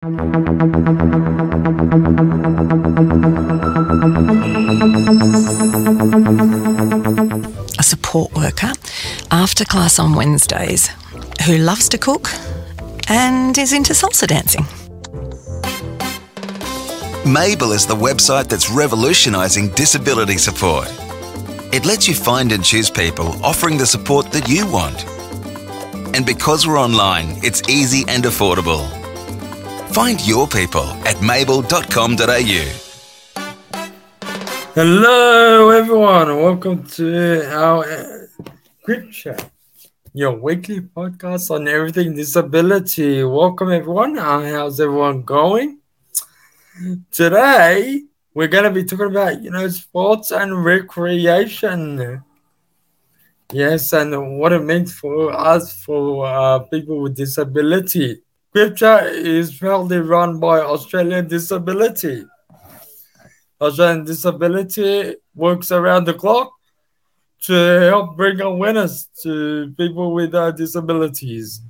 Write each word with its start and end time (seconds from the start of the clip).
A 0.00 0.06
support 7.82 8.32
worker 8.32 8.72
after 9.32 9.64
class 9.64 9.98
on 9.98 10.14
Wednesdays 10.14 10.90
who 11.44 11.58
loves 11.58 11.88
to 11.88 11.98
cook 11.98 12.30
and 13.08 13.58
is 13.58 13.72
into 13.72 13.92
salsa 13.92 14.28
dancing. 14.28 14.64
Mabel 17.28 17.72
is 17.72 17.84
the 17.84 17.96
website 17.96 18.48
that's 18.48 18.70
revolutionising 18.70 19.70
disability 19.70 20.38
support. 20.38 20.86
It 21.72 21.84
lets 21.84 22.06
you 22.06 22.14
find 22.14 22.52
and 22.52 22.64
choose 22.64 22.88
people 22.88 23.34
offering 23.44 23.76
the 23.76 23.86
support 23.86 24.30
that 24.30 24.48
you 24.48 24.64
want. 24.70 25.04
And 26.14 26.24
because 26.24 26.68
we're 26.68 26.78
online, 26.78 27.30
it's 27.42 27.68
easy 27.68 28.04
and 28.06 28.22
affordable. 28.22 28.97
Find 29.98 30.24
your 30.28 30.46
people 30.46 30.86
at 31.08 31.20
mabel.com.au. 31.20 32.62
Hello, 34.76 35.70
everyone, 35.70 36.30
and 36.30 36.40
welcome 36.40 36.86
to 36.86 37.52
our 37.52 37.82
uh, 37.82 38.26
CripChat, 38.86 39.50
your 40.14 40.38
weekly 40.38 40.82
podcast 40.82 41.50
on 41.50 41.66
everything 41.66 42.14
disability. 42.14 43.24
Welcome, 43.24 43.72
everyone. 43.72 44.16
Uh, 44.16 44.42
how's 44.42 44.78
everyone 44.78 45.22
going? 45.22 45.80
Today, 47.10 48.02
we're 48.34 48.46
going 48.46 48.62
to 48.62 48.70
be 48.70 48.84
talking 48.84 49.06
about, 49.06 49.42
you 49.42 49.50
know, 49.50 49.66
sports 49.66 50.30
and 50.30 50.64
recreation. 50.64 52.22
Yes, 53.52 53.92
and 53.92 54.38
what 54.38 54.52
it 54.52 54.62
means 54.62 54.94
for 54.94 55.32
us, 55.32 55.82
for 55.82 56.24
uh, 56.24 56.60
people 56.60 57.00
with 57.00 57.16
disability. 57.16 58.22
CripChat 58.58 59.12
is 59.12 59.54
proudly 59.54 59.98
run 59.98 60.40
by 60.40 60.58
Australian 60.58 61.28
Disability. 61.28 62.24
Australian 63.60 64.04
Disability 64.04 65.14
works 65.36 65.70
around 65.70 66.06
the 66.06 66.14
clock 66.14 66.50
to 67.42 67.54
help 67.54 68.16
bring 68.16 68.40
awareness 68.40 69.10
to 69.22 69.72
people 69.76 70.12
with 70.12 70.34
uh, 70.34 70.50
disabilities, 70.50 71.60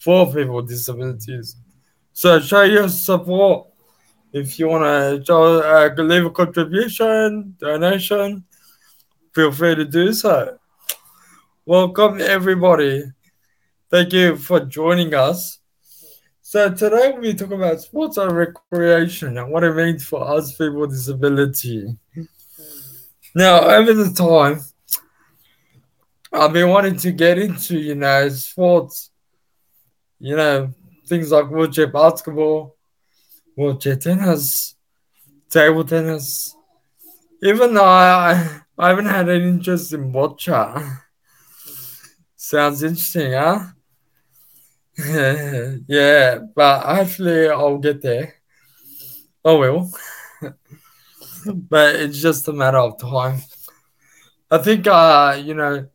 for 0.00 0.26
people 0.26 0.56
with 0.56 0.66
disabilities. 0.66 1.54
So 2.12 2.40
show 2.40 2.62
your 2.62 2.88
support 2.88 3.68
if 4.32 4.58
you 4.58 4.66
want 4.66 5.24
to 5.24 5.34
uh, 5.36 6.02
leave 6.02 6.26
a 6.26 6.30
contribution, 6.30 7.54
donation, 7.60 8.42
feel 9.32 9.52
free 9.52 9.76
to 9.76 9.84
do 9.84 10.12
so. 10.12 10.58
Welcome, 11.64 12.20
everybody. 12.20 13.04
Thank 13.88 14.12
you 14.12 14.36
for 14.36 14.58
joining 14.58 15.14
us. 15.14 15.60
So 16.48 16.70
today 16.70 17.10
we'll 17.10 17.22
be 17.22 17.34
talking 17.34 17.56
about 17.56 17.80
sports 17.80 18.18
and 18.18 18.30
recreation 18.30 19.36
and 19.36 19.50
what 19.50 19.64
it 19.64 19.74
means 19.74 20.06
for 20.06 20.22
us 20.22 20.52
people 20.52 20.78
with 20.78 20.90
disability. 20.90 21.98
Now, 23.34 23.62
over 23.62 23.92
the 23.92 24.12
time, 24.12 24.60
I've 26.32 26.52
been 26.52 26.68
wanting 26.68 26.98
to 26.98 27.10
get 27.10 27.38
into, 27.38 27.76
you 27.76 27.96
know, 27.96 28.28
sports, 28.28 29.10
you 30.20 30.36
know, 30.36 30.72
things 31.08 31.32
like 31.32 31.50
wheelchair 31.50 31.88
basketball, 31.88 32.76
wheelchair 33.56 33.96
tennis, 33.96 34.76
table 35.50 35.82
tennis. 35.82 36.54
Even 37.42 37.74
though 37.74 37.84
I, 37.84 38.60
I 38.78 38.88
haven't 38.90 39.06
had 39.06 39.28
any 39.28 39.48
interest 39.48 39.92
in 39.92 40.12
boccia. 40.12 41.00
Sounds 42.36 42.84
interesting, 42.84 43.32
huh? 43.32 43.64
yeah, 45.88 46.38
but 46.54 46.86
actually 46.86 47.48
I'll 47.48 47.78
get 47.78 48.00
there. 48.02 48.34
I 49.44 49.52
will. 49.52 49.90
but 51.46 51.96
it's 51.96 52.20
just 52.20 52.48
a 52.48 52.52
matter 52.52 52.78
of 52.78 52.98
time. 53.00 53.40
I 54.50 54.58
think 54.58 54.86
uh, 54.86 55.40
you 55.42 55.54
know, 55.54 55.86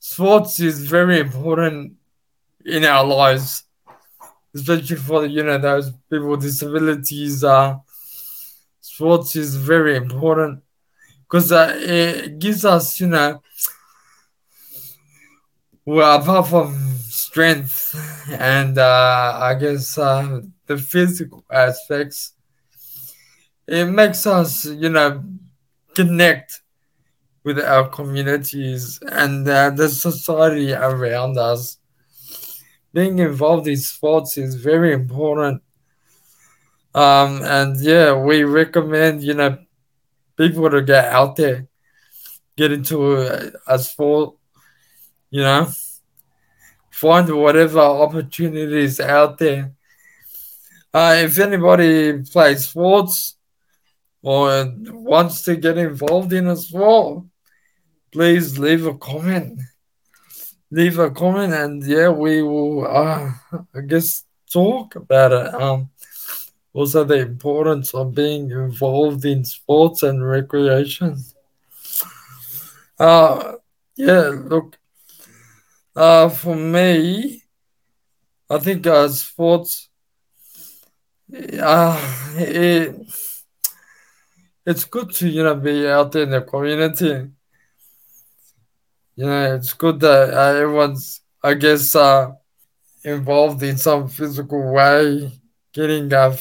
sports 0.00 0.60
is 0.60 0.88
very 0.88 1.20
important 1.20 1.94
in 2.64 2.84
our 2.84 3.04
lives 3.04 3.64
especially 4.54 4.96
for 4.96 5.26
you 5.26 5.42
know 5.44 5.58
those 5.58 5.92
people 6.10 6.28
with 6.28 6.42
disabilities. 6.42 7.44
Uh, 7.44 7.76
sports 8.80 9.36
is 9.36 9.56
very 9.56 9.96
important 9.96 10.62
because 11.22 11.52
uh, 11.52 11.74
it 11.78 12.38
gives 12.38 12.64
us 12.64 13.00
you 13.00 13.08
know 13.08 13.42
well 15.84 16.20
apart 16.20 16.48
from 16.48 16.74
strength 17.08 17.94
and 18.32 18.78
uh, 18.78 19.38
I 19.40 19.54
guess 19.54 19.98
uh, 19.98 20.40
the 20.66 20.78
physical 20.78 21.44
aspects, 21.50 22.32
it 23.66 23.86
makes 23.86 24.26
us 24.26 24.64
you 24.64 24.88
know 24.88 25.24
connect 25.94 26.60
with 27.44 27.58
our 27.58 27.88
communities 27.88 29.00
and 29.10 29.46
uh, 29.48 29.70
the 29.70 29.88
society 29.88 30.72
around 30.72 31.38
us 31.38 31.78
being 32.92 33.18
involved 33.18 33.66
in 33.66 33.76
sports 33.76 34.36
is 34.36 34.54
very 34.54 34.92
important. 34.92 35.62
Um, 36.94 37.42
and 37.42 37.80
yeah, 37.80 38.12
we 38.12 38.44
recommend, 38.44 39.22
you 39.22 39.34
know, 39.34 39.58
people 40.36 40.68
to 40.70 40.82
get 40.82 41.06
out 41.06 41.36
there, 41.36 41.66
get 42.56 42.70
into 42.70 43.16
a, 43.16 43.52
a 43.66 43.78
sport, 43.78 44.36
you 45.30 45.40
know, 45.40 45.70
find 46.92 47.28
whatever 47.30 47.80
opportunities 47.80 49.00
out 49.00 49.38
there. 49.38 49.72
Uh, 50.94 51.16
if 51.18 51.38
anybody 51.38 52.22
plays 52.22 52.68
sports 52.68 53.36
or 54.22 54.72
wants 54.90 55.42
to 55.42 55.56
get 55.56 55.78
involved 55.78 56.32
in 56.32 56.46
a 56.46 56.56
sport, 56.56 57.24
please 58.12 58.58
leave 58.58 58.86
a 58.86 58.94
comment 58.94 59.58
leave 60.72 60.98
a 60.98 61.10
comment 61.10 61.52
and 61.52 61.84
yeah, 61.84 62.08
we 62.08 62.42
will, 62.42 62.86
uh, 62.86 63.30
I 63.74 63.80
guess, 63.86 64.24
talk 64.50 64.96
about 64.96 65.32
it. 65.32 65.54
Um, 65.54 65.90
also, 66.72 67.04
the 67.04 67.18
importance 67.18 67.92
of 67.92 68.14
being 68.14 68.50
involved 68.50 69.26
in 69.26 69.44
sports 69.44 70.02
and 70.02 70.26
recreation. 70.26 71.22
Uh, 72.98 73.52
yeah, 73.96 74.32
look, 74.32 74.78
uh, 75.96 76.28
for 76.28 76.56
me, 76.56 77.42
I 78.50 78.58
think 78.58 78.86
uh, 78.86 79.08
sports, 79.08 79.88
uh, 81.60 82.34
it, 82.36 82.94
it's 84.66 84.84
good 84.84 85.10
to, 85.12 85.28
you 85.28 85.42
know, 85.42 85.54
be 85.54 85.88
out 85.88 86.12
there 86.12 86.22
in 86.24 86.30
the 86.30 86.40
community 86.42 87.28
you 89.16 89.26
know, 89.26 89.54
it's 89.54 89.72
good 89.74 90.00
that 90.00 90.32
uh, 90.34 90.58
everyone's, 90.58 91.20
I 91.42 91.54
guess, 91.54 91.94
uh, 91.94 92.32
involved 93.04 93.62
in 93.62 93.76
some 93.78 94.08
physical 94.08 94.72
way, 94.72 95.32
getting 95.72 96.12
uh, 96.12 96.36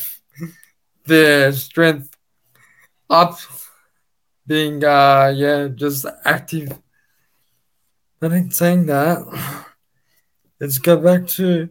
their 1.06 1.52
strength 1.54 2.16
up, 3.10 3.38
being, 4.46 4.84
uh, 4.84 5.34
yeah, 5.36 5.68
just 5.68 6.06
active. 6.26 6.72
In 8.24 8.52
saying 8.52 8.86
that, 8.86 9.66
let's 10.60 10.78
go 10.78 10.96
back 10.96 11.26
to 11.30 11.70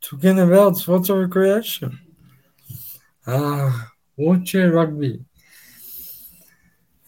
talking 0.00 0.38
about 0.38 0.76
sports 0.76 1.08
and 1.08 1.18
recreation. 1.18 1.98
Uh, 3.26 3.72
wheelchair 4.16 4.70
rugby. 4.70 5.24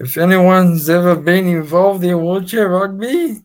If 0.01 0.17
anyone's 0.17 0.91
ever 0.91 1.15
been 1.15 1.47
involved 1.47 2.03
in 2.03 2.21
wheelchair 2.21 2.69
rugby, 2.69 3.45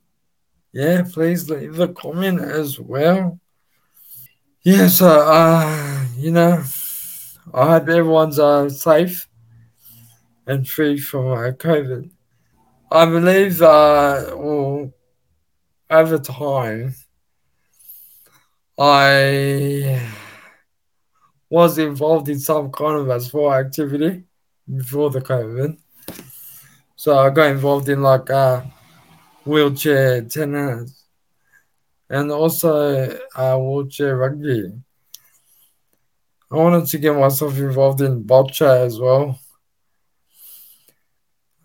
yeah, 0.74 1.04
please 1.04 1.48
leave 1.48 1.80
a 1.80 1.90
comment 1.90 2.42
as 2.42 2.80
well. 2.80 3.40
Yeah, 4.64 4.88
so, 4.88 5.08
uh, 5.08 6.06
you 6.18 6.32
know, 6.32 6.64
I 7.54 7.66
hope 7.68 7.90
everyone's 7.90 8.40
uh, 8.40 8.70
safe 8.70 9.28
and 10.48 10.68
free 10.68 10.98
from 10.98 11.28
uh, 11.28 11.52
COVID. 11.52 12.10
I 12.92 13.06
believe, 13.06 13.62
uh, 13.62 14.36
well, 14.36 14.92
over 15.92 16.18
time, 16.18 16.96
I 18.80 20.10
was 21.50 21.78
involved 21.78 22.30
in 22.30 22.40
some 22.40 22.72
kind 22.72 22.98
of 22.98 23.10
a 23.10 23.20
sport 23.20 23.66
activity 23.66 24.24
before 24.74 25.10
the 25.10 25.20
COVID. 25.20 25.78
So 26.96 27.18
I 27.18 27.30
got 27.30 27.52
involved 27.52 27.90
in 27.90 28.02
like 28.02 28.30
uh, 28.30 28.62
wheelchair 29.44 30.22
tennis 30.24 31.04
and 32.10 32.32
also 32.32 33.20
uh, 33.36 33.58
wheelchair 33.58 34.16
rugby. 34.16 34.72
I 36.50 36.56
wanted 36.56 36.88
to 36.88 36.98
get 37.00 37.16
myself 37.16 37.58
involved 37.58 38.02
in 38.02 38.24
boccia 38.24 38.86
as 38.86 39.00
well. 39.00 39.40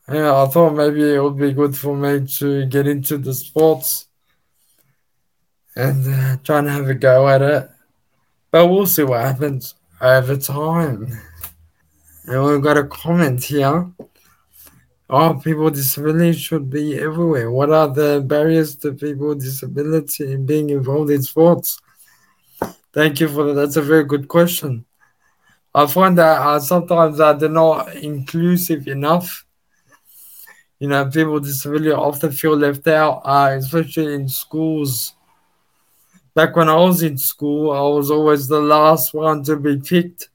Yeah, 0.09 0.43
I 0.43 0.47
thought 0.47 0.75
maybe 0.75 1.15
it 1.15 1.23
would 1.23 1.37
be 1.37 1.53
good 1.53 1.77
for 1.77 1.97
me 1.97 2.27
to 2.39 2.67
get 2.67 2.87
into 2.87 3.19
the 3.19 3.35
sports 3.35 4.07
and 5.77 6.07
uh, 6.13 6.37
try 6.43 6.59
and 6.59 6.69
have 6.69 6.89
a 6.89 6.95
go 6.95 7.29
at 7.29 7.43
it. 7.43 7.71
But 8.51 8.67
we'll 8.67 8.87
see 8.87 9.05
what 9.05 9.21
happens 9.21 9.75
over 10.01 10.37
time. 10.37 11.13
And 12.25 12.45
we've 12.45 12.63
got 12.63 12.79
a 12.79 12.85
comment 12.85 13.45
here. 13.45 13.87
Oh, 15.09 15.35
people 15.35 15.65
with 15.65 15.77
disability 15.77 16.33
should 16.33 16.69
be 16.69 16.99
everywhere. 16.99 17.51
What 17.51 17.71
are 17.71 17.89
the 17.89 18.25
barriers 18.27 18.75
to 18.77 18.93
people 18.93 19.29
with 19.29 19.41
disability 19.41 20.33
in 20.33 20.47
being 20.47 20.71
involved 20.71 21.11
in 21.11 21.23
sports? 21.23 21.81
Thank 22.93 23.21
you 23.21 23.29
for 23.29 23.45
that. 23.45 23.55
That's 23.55 23.77
a 23.77 23.83
very 23.83 24.05
good 24.05 24.27
question. 24.27 24.85
I 25.75 25.87
find 25.87 26.17
that 26.17 26.41
uh, 26.41 26.59
sometimes 26.59 27.21
uh, 27.21 27.35
they're 27.35 27.51
not 27.51 27.95
inclusive 27.95 28.89
enough. 28.89 29.45
You 30.79 30.89
know, 30.89 31.05
people 31.05 31.35
with 31.35 31.45
disability 31.45 31.93
often 31.93 32.33
feel 32.33 32.57
left 32.57 32.87
out, 32.89 33.21
uh, 33.25 33.55
especially 33.59 34.15
in 34.15 34.29
schools. 34.29 35.16
Back 36.37 36.55
when 36.55 36.69
I 36.69 36.77
was 36.77 37.03
in 37.03 37.19
school, 37.19 37.73
I 37.73 37.81
was 37.81 38.13
always 38.13 38.47
the 38.47 38.61
last 38.61 39.13
one 39.13 39.43
to 39.45 39.57
be 39.57 39.79
picked 39.79 40.29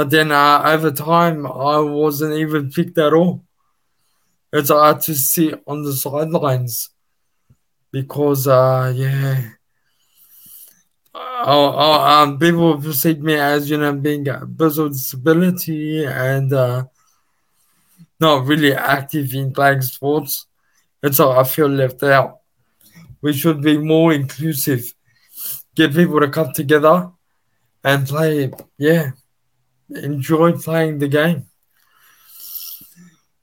but 0.00 0.08
then 0.08 0.32
uh, 0.32 0.62
over 0.64 0.90
time, 0.92 1.46
I 1.46 1.78
wasn't 1.78 2.32
even 2.38 2.70
picked 2.70 2.96
at 2.96 3.12
all. 3.12 3.44
It's 4.50 4.70
hard 4.70 5.02
to 5.02 5.14
sit 5.14 5.62
on 5.66 5.82
the 5.82 5.92
sidelines 5.92 6.88
because, 7.92 8.46
uh, 8.46 8.90
yeah, 8.96 9.42
um, 11.14 12.38
people 12.38 12.80
perceive 12.80 13.20
me 13.20 13.34
as, 13.34 13.68
you 13.68 13.76
know, 13.76 13.94
being 13.94 14.26
a 14.28 14.46
person 14.46 14.88
disability 14.88 16.06
and 16.06 16.50
uh, 16.54 16.84
not 18.18 18.46
really 18.46 18.72
active 18.72 19.34
in 19.34 19.52
playing 19.52 19.82
sports. 19.82 20.46
And 21.02 21.14
so 21.14 21.30
I 21.30 21.44
feel 21.44 21.68
left 21.68 22.02
out. 22.04 22.39
We 23.22 23.34
should 23.34 23.60
be 23.60 23.76
more 23.76 24.12
inclusive, 24.12 24.94
get 25.74 25.92
people 25.92 26.20
to 26.20 26.28
come 26.28 26.52
together 26.52 27.10
and 27.84 28.06
play, 28.06 28.50
yeah, 28.78 29.10
enjoy 29.90 30.52
playing 30.52 30.98
the 30.98 31.08
game. 31.08 31.46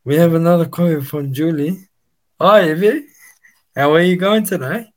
We 0.03 0.15
have 0.15 0.33
another 0.33 0.65
comment 0.65 1.05
from 1.05 1.33
Julie. 1.33 1.89
Hi, 2.39 2.71
Evie. 2.71 3.05
How 3.75 3.93
are 3.93 4.01
you 4.01 4.15
going 4.15 4.45
today? 4.45 4.87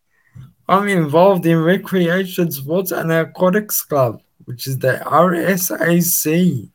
I'm 0.66 0.88
involved 0.88 1.44
in 1.44 1.58
Recreation 1.58 2.50
Sports 2.50 2.92
and 2.92 3.12
Aquatics 3.12 3.82
Club, 3.82 4.22
which 4.44 4.66
is 4.66 4.78
the 4.78 5.02
RSAC, 5.04 6.70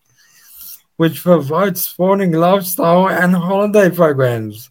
which 0.98 1.24
provides 1.24 1.82
sporting 1.90 2.34
lifestyle 2.34 3.10
and 3.10 3.34
holiday 3.36 3.90
programs 3.90 4.70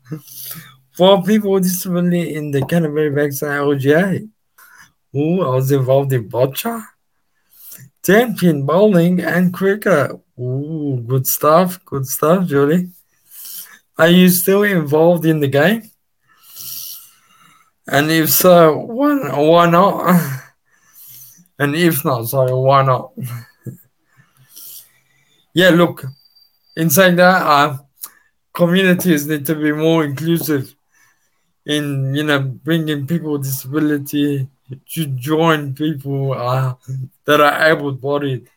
for 0.95 1.23
people 1.23 1.51
with 1.51 1.65
disability 1.65 2.35
in 2.35 2.53
the 2.53 2.65
Canterbury 2.65 3.11
LGA. 3.11 4.29
Ooh, 5.17 5.43
I 5.43 5.49
was 5.49 5.71
involved 5.71 6.13
in 6.13 6.29
bocce, 6.29 6.85
tenpin 8.03 8.65
bowling 8.65 9.21
and 9.21 9.53
cricket. 9.53 10.13
Ooh, 10.39 11.05
good 11.07 11.27
stuff. 11.27 11.85
Good 11.85 12.07
stuff, 12.07 12.47
Julie. 12.47 12.91
Are 13.97 14.09
you 14.09 14.29
still 14.29 14.65
involved 14.65 15.25
in 15.25 15.41
the 15.41 15.49
game? 15.49 15.91
And 17.87 18.11
if 18.11 18.31
so, 18.31 18.79
why, 18.79 19.39
why 19.39 19.71
not? 19.71 20.41
And 21.57 21.77
if 21.77 22.05
not, 22.05 22.25
sorry, 22.25 22.53
why 22.53 22.83
not? 22.83 23.13
yeah, 25.55 25.69
look, 25.69 26.05
in 26.77 26.91
saying 26.91 27.15
that, 27.15 27.47
uh, 27.47 27.79
communities 28.53 29.29
need 29.29 29.47
to 29.47 29.55
be 29.55 29.71
more 29.71 30.03
inclusive 30.03 30.75
in, 31.67 32.15
you 32.15 32.25
know, 32.25 32.41
bringing 32.41 33.07
people 33.07 33.33
with 33.33 33.45
disability 33.45 34.49
to 34.91 35.07
join 35.07 35.75
people 35.75 36.33
uh, 36.33 36.75
that 37.25 37.41
are 37.41 37.71
able-bodied 37.71 38.49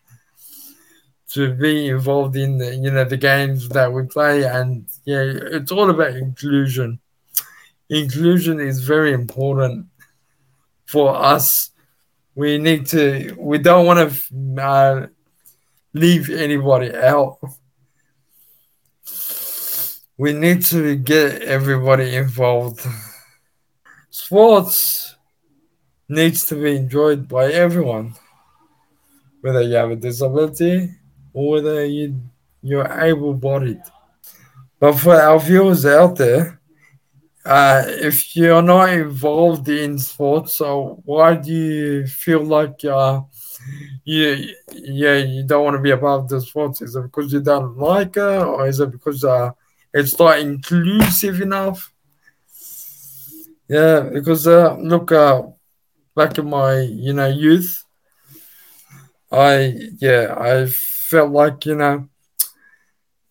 to 1.30 1.54
be 1.54 1.90
involved 1.90 2.36
in 2.36 2.58
the, 2.58 2.76
you 2.76 2.90
know 2.90 3.04
the 3.04 3.18
games 3.18 3.68
that 3.70 3.92
we 3.92 4.04
play. 4.04 4.44
And 4.44 4.86
yeah 5.06 5.24
it's 5.24 5.72
all 5.72 5.90
about 5.90 6.16
inclusion. 6.16 7.00
Inclusion 7.90 8.60
is 8.60 8.82
very 8.82 9.14
important 9.14 9.88
for 10.86 11.16
us. 11.16 11.72
We 12.36 12.58
need 12.58 12.86
to 12.88 13.36
we 13.38 13.58
don't 13.58 13.86
want 13.86 14.00
to 14.00 14.62
uh, 14.62 15.08
leave 15.94 16.30
anybody 16.30 16.96
out 16.96 17.40
we 20.18 20.34
need 20.34 20.64
to 20.66 20.96
get 20.96 21.42
everybody 21.44 22.16
involved 22.16 22.86
sports 24.18 25.16
needs 26.10 26.46
to 26.48 26.56
be 26.56 26.76
enjoyed 26.76 27.28
by 27.28 27.52
everyone, 27.52 28.16
whether 29.42 29.62
you 29.62 29.76
have 29.76 29.92
a 29.92 29.96
disability 29.96 30.90
or 31.34 31.52
whether 31.52 31.86
you, 31.86 32.20
you're 32.64 32.92
able 33.02 33.34
bodied. 33.34 33.82
But 34.80 34.94
for 34.94 35.16
our 35.16 35.40
viewers 35.40 35.86
out 35.86 36.16
there, 36.16 36.60
uh, 37.46 37.84
if 37.88 38.36
you're 38.36 38.62
not 38.62 38.90
involved 38.90 39.70
in 39.70 40.00
sports, 40.00 40.56
so 40.56 41.02
why 41.06 41.36
do 41.36 41.54
you 41.54 42.08
feel 42.08 42.44
like 42.44 42.84
uh, 42.86 43.22
you, 44.04 44.50
yeah, 44.74 45.18
you 45.18 45.44
don't 45.44 45.64
want 45.64 45.76
to 45.78 45.82
be 45.82 45.92
a 45.92 45.98
part 45.98 46.22
of 46.24 46.30
the 46.30 46.42
sports? 46.42 46.82
Is 46.82 46.96
it 46.96 47.04
because 47.04 47.32
you 47.32 47.42
don't 47.42 47.78
like 47.78 48.18
it, 48.18 48.44
or 48.44 48.68
is 48.68 48.80
it 48.80 48.92
because 48.92 49.24
uh, 49.24 49.52
it's 49.98 50.18
not 50.20 50.40
inclusive 50.40 51.42
enough? 51.42 51.92
Yeah, 53.68 54.10
because 54.14 54.48
uh, 54.48 54.78
look, 54.78 55.12
uh, 55.12 55.44
back 56.18 56.36
in 56.40 56.50
my 56.50 56.80
you 56.80 57.14
know 57.14 57.28
youth 57.28 57.84
i 59.32 59.72
yeah 60.00 60.34
i 60.40 60.66
felt 60.66 61.32
like 61.32 61.64
you 61.68 61.76
know 61.76 62.10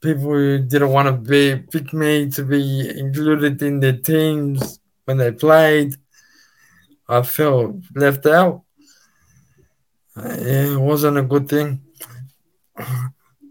people 0.00 0.30
who 0.30 0.58
didn't 0.60 0.92
want 0.92 1.08
to 1.08 1.12
be 1.12 1.56
pick 1.72 1.92
me 1.92 2.30
to 2.30 2.44
be 2.44 2.88
included 2.96 3.60
in 3.60 3.80
the 3.80 3.92
teams 3.92 4.78
when 5.04 5.16
they 5.16 5.32
played 5.32 5.96
i 7.08 7.20
felt 7.22 7.74
left 7.96 8.24
out 8.26 8.62
uh, 10.16 10.36
yeah, 10.38 10.74
it 10.74 10.78
wasn't 10.78 11.18
a 11.18 11.22
good 11.22 11.48
thing 11.48 11.82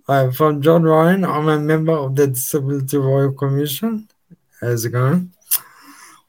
I'm 0.08 0.32
from 0.32 0.62
John 0.62 0.84
Ryan. 0.84 1.26
I'm 1.26 1.48
a 1.50 1.60
member 1.60 1.94
of 1.94 2.16
the 2.16 2.28
Disability 2.28 2.98
Royal 2.98 3.32
Commission. 3.32 4.08
How's 4.62 4.86
it 4.86 4.92
going? 4.92 5.34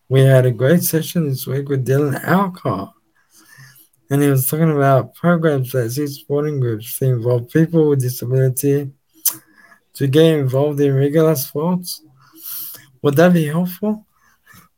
We 0.08 0.20
had 0.20 0.46
a 0.46 0.50
great 0.50 0.82
session 0.82 1.28
this 1.28 1.46
week 1.46 1.69
with 1.69 1.87
Dylan 1.87 2.23
Alcott 2.25 2.94
and 4.11 4.23
he 4.23 4.28
was 4.28 4.46
talking 4.46 4.70
about 4.70 5.14
programs 5.14 5.73
that 5.73 5.90
see 5.90 6.06
sporting 6.06 6.61
groups 6.61 6.99
to 6.99 7.06
involve 7.06 7.50
people 7.50 7.88
with 7.88 8.00
disability 8.00 8.90
to 9.95 10.06
get 10.06 10.38
involved 10.38 10.80
in 10.80 10.95
regular 10.95 11.35
sports. 11.35 12.02
Would 13.02 13.16
that 13.16 13.33
be 13.33 13.47
helpful? 13.47 14.06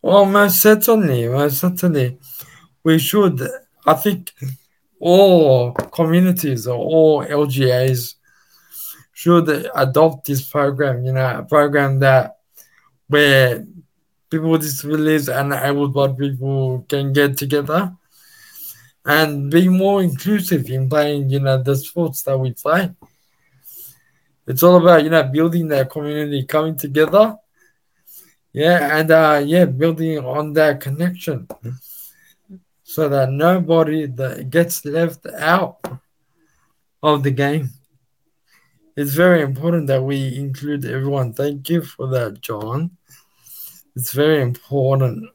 Well, 0.01 0.25
most 0.25 0.61
certainly, 0.61 1.29
most 1.29 1.59
certainly. 1.59 2.19
We 2.85 2.99
should, 2.99 3.43
I 3.85 3.95
think 3.95 4.33
all 4.99 5.73
communities 5.73 6.67
or 6.67 6.79
all 6.79 7.25
LGAs 7.25 8.15
should 9.19 9.49
adopt 9.75 10.29
this 10.29 10.49
program, 10.49 11.05
you 11.05 11.13
know, 11.13 11.41
a 11.41 11.43
program 11.43 11.99
that 11.99 12.39
where 13.09 13.67
people 14.31 14.51
with 14.51 14.63
disabilities 14.63 15.29
and 15.29 15.53
able-bodied 15.53 16.17
people 16.17 16.87
can 16.89 17.13
get 17.13 17.37
together 17.37 17.93
and 19.05 19.51
be 19.51 19.69
more 19.69 20.05
inclusive 20.05 20.71
in 20.71 20.89
playing, 20.89 21.29
you 21.31 21.41
know, 21.41 21.61
the 21.61 21.75
sports 21.75 22.23
that 22.23 22.39
we 22.39 22.53
play. 22.53 22.95
It's 24.47 24.63
all 24.63 24.77
about, 24.77 25.03
you 25.03 25.11
know, 25.11 25.25
building 25.25 25.67
that 25.67 25.91
community, 25.91 26.45
coming 26.45 26.77
together. 26.77 27.37
Yeah, 28.53 28.99
and 28.99 29.11
uh, 29.11 29.43
yeah, 29.45 29.65
building 29.65 30.19
on 30.19 30.53
that 30.53 30.81
connection 30.81 31.49
so 32.85 33.09
that 33.09 33.33
nobody 33.33 34.07
that 34.07 34.49
gets 34.49 34.85
left 34.85 35.27
out 35.27 35.81
of 37.03 37.25
the 37.25 37.33
game. 37.33 37.71
It's 38.99 39.15
very 39.15 39.43
important 39.43 39.87
that 39.87 40.03
we 40.03 40.35
include 40.35 40.85
everyone. 40.85 41.33
Thank 41.33 41.69
you 41.71 41.83
for 41.83 42.09
that, 42.09 42.41
John. 42.41 42.91
It's 43.95 44.11
very 44.11 44.43
important. 44.43 45.31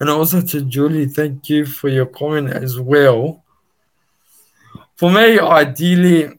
And 0.00 0.10
also 0.10 0.40
to 0.40 0.62
Julie, 0.62 1.06
thank 1.06 1.48
you 1.48 1.64
for 1.64 1.88
your 1.88 2.06
comment 2.06 2.48
as 2.52 2.80
well. 2.80 3.44
For 4.96 5.08
me, 5.08 5.38
ideally, 5.38 6.36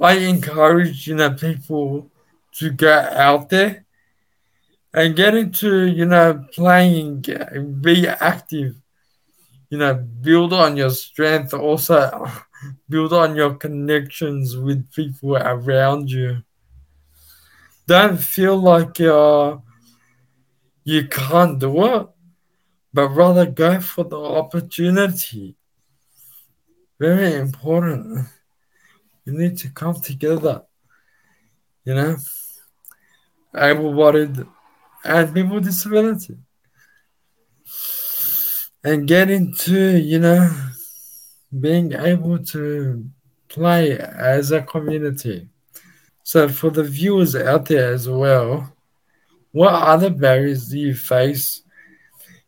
I 0.00 0.12
encourage 0.14 1.06
you 1.06 1.16
know 1.16 1.32
people 1.34 2.10
to 2.52 2.70
get 2.72 3.12
out 3.12 3.50
there 3.50 3.84
and 4.94 5.14
get 5.14 5.34
into 5.34 5.84
you 5.84 6.06
know 6.06 6.46
playing, 6.54 7.26
be 7.82 8.08
active. 8.08 8.76
You 9.68 9.76
know, 9.76 9.94
build 9.94 10.54
on 10.54 10.78
your 10.78 10.90
strength. 10.90 11.52
Also, 11.52 12.26
build 12.88 13.12
on 13.12 13.36
your 13.36 13.54
connections 13.54 14.56
with 14.56 14.90
people 14.92 15.36
around 15.36 16.10
you. 16.10 16.42
Don't 17.86 18.18
feel 18.20 18.56
like 18.56 18.98
you're 18.98 19.62
you 20.84 21.08
can't 21.08 21.58
do 21.58 21.84
it. 21.86 22.08
but 22.92 23.08
rather 23.10 23.46
go 23.46 23.80
for 23.80 24.04
the 24.04 24.18
opportunity. 24.18 25.56
Very 26.98 27.34
important. 27.34 28.26
You 29.24 29.32
need 29.32 29.56
to 29.58 29.70
come 29.70 30.00
together, 30.00 30.62
you 31.84 31.94
know, 31.94 32.16
able 33.54 33.94
bodied 33.94 34.46
and 35.04 35.34
people 35.34 35.54
with 35.56 35.64
disability. 35.64 36.36
And 38.82 39.06
get 39.06 39.30
into, 39.30 39.98
you 39.98 40.18
know, 40.18 40.50
being 41.58 41.92
able 41.92 42.38
to 42.38 43.04
play 43.48 43.98
as 43.98 44.52
a 44.52 44.62
community. 44.62 45.48
So, 46.22 46.48
for 46.48 46.70
the 46.70 46.84
viewers 46.84 47.34
out 47.34 47.66
there 47.66 47.92
as 47.92 48.08
well, 48.08 48.72
what 49.52 49.74
other 49.74 50.10
barriers 50.10 50.68
do 50.68 50.78
you 50.78 50.94
face 50.94 51.62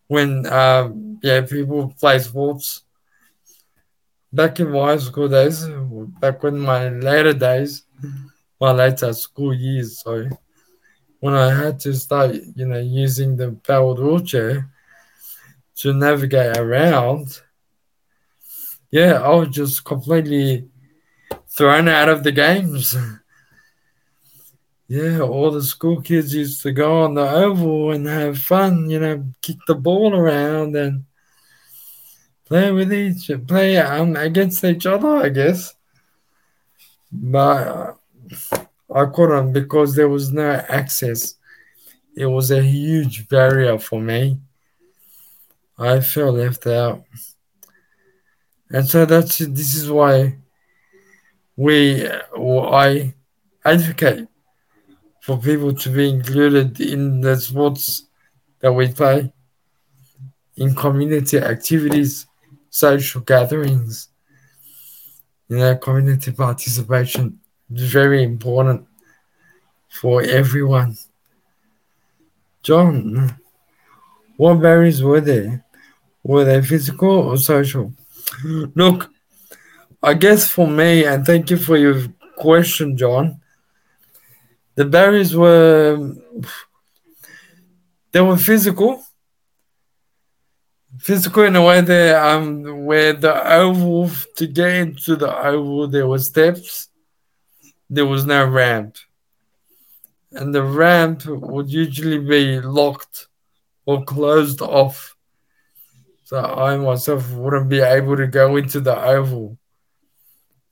when 0.06 0.46
um, 0.46 1.18
yeah 1.22 1.40
people 1.40 1.94
play 1.98 2.18
sports? 2.20 2.82
Back 4.32 4.60
in 4.60 4.70
my 4.70 4.96
school 4.96 5.28
days, 5.28 5.66
back 6.20 6.42
when 6.42 6.58
my 6.58 6.88
later 6.88 7.34
days, 7.34 7.82
my 8.58 8.72
later 8.72 9.12
school 9.12 9.52
years, 9.52 10.00
sorry, 10.00 10.30
when 11.20 11.34
I 11.34 11.52
had 11.54 11.78
to 11.80 11.92
start, 11.92 12.36
you 12.56 12.64
know, 12.64 12.78
using 12.78 13.36
the 13.36 13.52
powered 13.66 13.98
wheelchair 13.98 14.70
to 15.76 15.92
navigate 15.92 16.56
around, 16.56 17.41
yeah, 18.92 19.14
I 19.14 19.30
was 19.30 19.48
just 19.48 19.84
completely 19.84 20.68
thrown 21.48 21.88
out 21.88 22.10
of 22.10 22.22
the 22.22 22.30
games. 22.30 22.94
yeah, 24.88 25.20
all 25.20 25.50
the 25.50 25.62
school 25.62 26.02
kids 26.02 26.34
used 26.34 26.60
to 26.62 26.72
go 26.72 27.00
on 27.00 27.14
the 27.14 27.28
oval 27.28 27.92
and 27.92 28.06
have 28.06 28.38
fun, 28.38 28.90
you 28.90 29.00
know, 29.00 29.24
kick 29.40 29.56
the 29.66 29.74
ball 29.74 30.14
around 30.14 30.76
and 30.76 31.06
play 32.44 32.70
with 32.70 32.92
each 32.92 33.30
play 33.48 33.78
um, 33.78 34.14
against 34.14 34.62
each 34.62 34.84
other, 34.84 35.16
I 35.16 35.30
guess. 35.30 35.74
But 37.10 37.66
uh, 37.66 38.64
I 38.94 39.06
couldn't 39.06 39.54
because 39.54 39.94
there 39.94 40.10
was 40.10 40.30
no 40.32 40.50
access. 40.68 41.36
It 42.14 42.26
was 42.26 42.50
a 42.50 42.62
huge 42.62 43.26
barrier 43.26 43.78
for 43.78 44.02
me. 44.02 44.38
I 45.78 46.00
felt 46.00 46.36
left 46.36 46.66
out. 46.66 47.04
And 48.72 48.88
so 48.88 49.04
that's 49.04 49.38
this 49.38 49.74
is 49.74 49.90
why 49.90 50.38
we 51.56 52.08
I 52.08 53.14
advocate 53.64 54.26
for 55.20 55.36
people 55.38 55.74
to 55.74 55.90
be 55.90 56.08
included 56.08 56.80
in 56.80 57.20
the 57.20 57.36
sports 57.36 58.06
that 58.60 58.72
we 58.72 58.88
play, 58.88 59.32
in 60.56 60.74
community 60.74 61.38
activities, 61.38 62.26
social 62.70 63.20
gatherings. 63.20 64.08
You 65.48 65.58
know, 65.58 65.76
community 65.76 66.32
participation 66.32 67.38
is 67.70 67.92
very 67.92 68.22
important 68.22 68.86
for 69.90 70.22
everyone. 70.22 70.96
John, 72.62 73.38
what 74.38 74.62
barriers 74.62 75.02
were 75.02 75.20
there? 75.20 75.64
Were 76.22 76.44
they 76.44 76.62
physical 76.62 77.10
or 77.10 77.36
social? 77.36 77.92
Look, 78.44 79.10
I 80.02 80.14
guess 80.14 80.50
for 80.50 80.66
me, 80.66 81.04
and 81.04 81.24
thank 81.24 81.50
you 81.50 81.56
for 81.56 81.76
your 81.76 82.02
question, 82.36 82.96
John. 82.96 83.40
The 84.74 84.84
barriers 84.84 85.36
were 85.36 86.14
they 88.10 88.20
were 88.20 88.36
physical, 88.36 89.02
physical 90.98 91.44
in 91.44 91.56
a 91.56 91.64
way 91.64 91.80
that 91.80 92.26
um 92.26 92.84
where 92.84 93.12
the 93.12 93.52
oval 93.52 94.10
to 94.36 94.46
get 94.46 94.74
into 94.74 95.16
the 95.16 95.34
oval 95.46 95.88
there 95.88 96.06
were 96.06 96.18
steps, 96.18 96.88
there 97.88 98.06
was 98.06 98.24
no 98.24 98.46
ramp, 98.46 98.96
and 100.32 100.54
the 100.54 100.62
ramp 100.62 101.26
would 101.26 101.70
usually 101.70 102.18
be 102.18 102.60
locked 102.60 103.28
or 103.86 104.04
closed 104.04 104.62
off. 104.62 105.16
So 106.32 106.38
I 106.38 106.78
myself 106.78 107.30
wouldn't 107.32 107.68
be 107.68 107.80
able 107.80 108.16
to 108.16 108.26
go 108.26 108.56
into 108.56 108.80
the 108.80 108.96
oval 108.98 109.58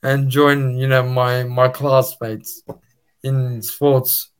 and 0.02 0.30
join, 0.30 0.76
you 0.76 0.88
know, 0.88 1.02
my 1.02 1.44
my 1.44 1.68
classmates 1.68 2.62
in 3.22 3.62
sports, 3.62 4.30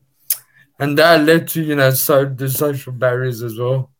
and 0.78 0.98
that 0.98 1.24
led 1.24 1.48
to 1.48 1.62
you 1.62 1.76
know 1.76 1.90
so 1.90 2.24
the 2.24 2.48
social 2.48 2.92
barriers 2.92 3.42
as 3.42 3.58
well. 3.58 3.90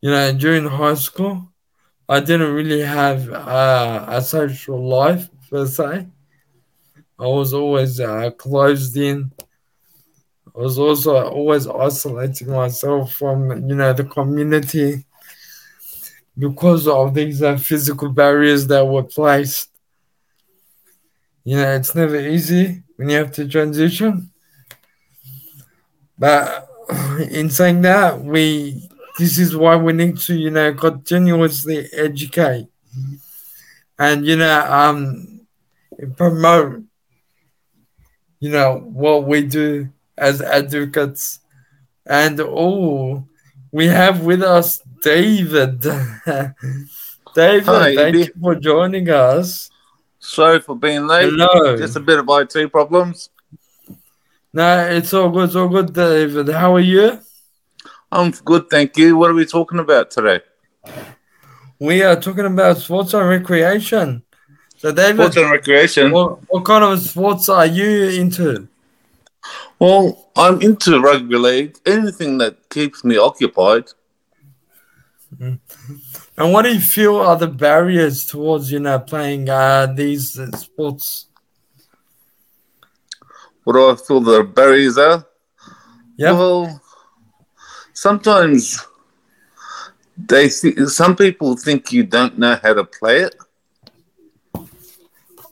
You 0.00 0.10
know, 0.10 0.32
during 0.32 0.66
high 0.66 0.94
school, 0.94 1.52
I 2.08 2.20
didn't 2.20 2.54
really 2.54 2.82
have 2.82 3.28
uh, 3.30 4.06
a 4.08 4.22
social 4.22 4.88
life 4.88 5.28
per 5.50 5.66
se. 5.66 6.08
I 7.18 7.26
was 7.26 7.54
always 7.54 8.00
uh, 8.00 8.30
closed 8.32 8.96
in. 8.98 9.32
I 10.54 10.60
was 10.60 10.78
also 10.78 11.16
always 11.28 11.66
isolating 11.66 12.50
myself 12.50 13.12
from 13.14 13.68
you 13.68 13.74
know 13.74 13.92
the 13.92 14.04
community 14.04 15.06
because 16.38 16.88
of 16.88 17.14
these 17.14 17.42
uh, 17.42 17.56
physical 17.56 18.08
barriers 18.08 18.66
that 18.66 18.86
were 18.86 19.02
placed 19.02 19.68
you 21.44 21.56
know, 21.56 21.74
it's 21.74 21.94
never 21.94 22.18
easy 22.20 22.82
when 22.96 23.08
you 23.08 23.16
have 23.16 23.32
to 23.32 23.48
transition. 23.48 24.30
But 26.18 26.68
in 27.30 27.50
saying 27.50 27.82
that, 27.82 28.22
we 28.22 28.88
this 29.18 29.38
is 29.38 29.54
why 29.56 29.76
we 29.76 29.92
need 29.92 30.18
to, 30.18 30.34
you 30.34 30.50
know, 30.50 30.72
continuously 30.74 31.86
educate 31.92 32.68
and 33.98 34.26
you 34.26 34.36
know, 34.36 34.66
um 34.70 35.40
promote 36.16 36.82
you 38.40 38.50
know 38.50 38.78
what 38.78 39.24
we 39.24 39.42
do 39.42 39.88
as 40.16 40.40
advocates 40.40 41.40
and 42.06 42.40
oh 42.40 43.24
we 43.72 43.86
have 43.86 44.22
with 44.22 44.42
us 44.42 44.80
David. 45.00 45.80
David, 47.34 47.64
Hi, 47.64 47.96
thank 47.96 48.16
you 48.16 48.28
for 48.40 48.54
joining 48.54 49.08
us. 49.08 49.70
Sorry 50.18 50.60
for 50.60 50.76
being 50.76 51.06
late. 51.06 51.30
Hello. 51.30 51.76
Just 51.76 51.96
a 51.96 52.00
bit 52.00 52.18
of 52.18 52.26
IT 52.28 52.70
problems. 52.70 53.30
No, 54.52 54.86
it's 54.86 55.12
all 55.14 55.30
good. 55.30 55.46
It's 55.46 55.56
all 55.56 55.68
good, 55.68 55.94
David. 55.94 56.50
How 56.50 56.74
are 56.74 56.80
you? 56.80 57.18
I'm 58.12 58.30
good, 58.30 58.68
thank 58.68 58.98
you. 58.98 59.16
What 59.16 59.30
are 59.30 59.34
we 59.34 59.46
talking 59.46 59.78
about 59.78 60.10
today? 60.10 60.40
We 61.78 62.02
are 62.02 62.14
talking 62.20 62.44
about 62.44 62.76
sports 62.76 63.14
and 63.14 63.26
recreation. 63.26 64.22
So, 64.76 64.92
David, 64.92 65.16
sports 65.16 65.36
and 65.38 65.50
recreation. 65.50 66.12
What, 66.12 66.40
what 66.52 66.64
kind 66.66 66.84
of 66.84 67.00
sports 67.00 67.48
are 67.48 67.66
you 67.66 68.10
into? 68.20 68.68
Well, 69.78 70.30
I'm 70.36 70.60
into 70.60 71.00
rugby 71.00 71.36
league. 71.36 71.76
Anything 71.84 72.38
that 72.38 72.68
keeps 72.70 73.04
me 73.04 73.16
occupied. 73.16 73.86
Mm. 75.36 75.58
And 76.36 76.52
what 76.52 76.62
do 76.62 76.72
you 76.72 76.80
feel 76.80 77.16
are 77.16 77.36
the 77.36 77.48
barriers 77.48 78.26
towards 78.26 78.70
you 78.70 78.78
know 78.78 78.98
playing 78.98 79.48
uh, 79.48 79.86
these 79.86 80.38
uh, 80.38 80.50
sports? 80.56 81.26
What 83.64 83.74
do 83.74 83.90
I 83.90 83.96
feel 83.96 84.20
the 84.20 84.42
barriers 84.44 84.98
are? 84.98 85.24
Yeah. 86.16 86.32
Well, 86.32 86.80
sometimes 87.92 88.86
they 90.16 90.48
th- 90.48 90.78
some 90.88 91.16
people 91.16 91.56
think 91.56 91.92
you 91.92 92.04
don't 92.04 92.38
know 92.38 92.58
how 92.62 92.74
to 92.74 92.84
play 92.84 93.22
it. 93.22 93.34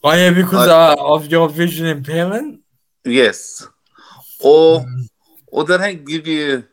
Oh 0.02 0.12
yeah, 0.12 0.30
because 0.30 0.68
uh, 0.68 0.97
of 0.99 1.26
your 1.26 1.49
vision 1.49 1.87
impairment. 1.87 2.61
Yes, 3.04 3.66
or 4.42 4.80
mm. 4.80 5.09
or 5.49 5.64
they 5.64 5.76
don't 5.76 6.04
give 6.04 6.26
you. 6.26 6.64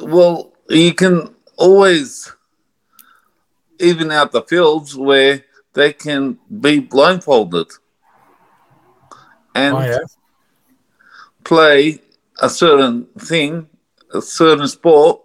Well, 0.00 0.52
you 0.68 0.94
can 0.94 1.34
always 1.56 2.32
even 3.78 4.10
out 4.10 4.32
the 4.32 4.42
fields 4.42 4.96
where 4.96 5.44
they 5.74 5.92
can 5.92 6.38
be 6.60 6.78
blindfolded 6.80 7.68
and 9.54 9.76
oh, 9.76 9.80
yeah. 9.80 9.98
play 11.44 12.00
a 12.40 12.48
certain 12.48 13.06
thing, 13.18 13.68
a 14.12 14.22
certain 14.22 14.68
sport, 14.68 15.20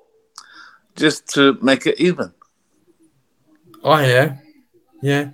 just 0.96 1.28
to 1.34 1.58
make 1.62 1.86
it 1.86 2.00
even. 2.00 2.34
Oh 3.84 4.00
yeah, 4.00 4.38
yeah. 5.02 5.30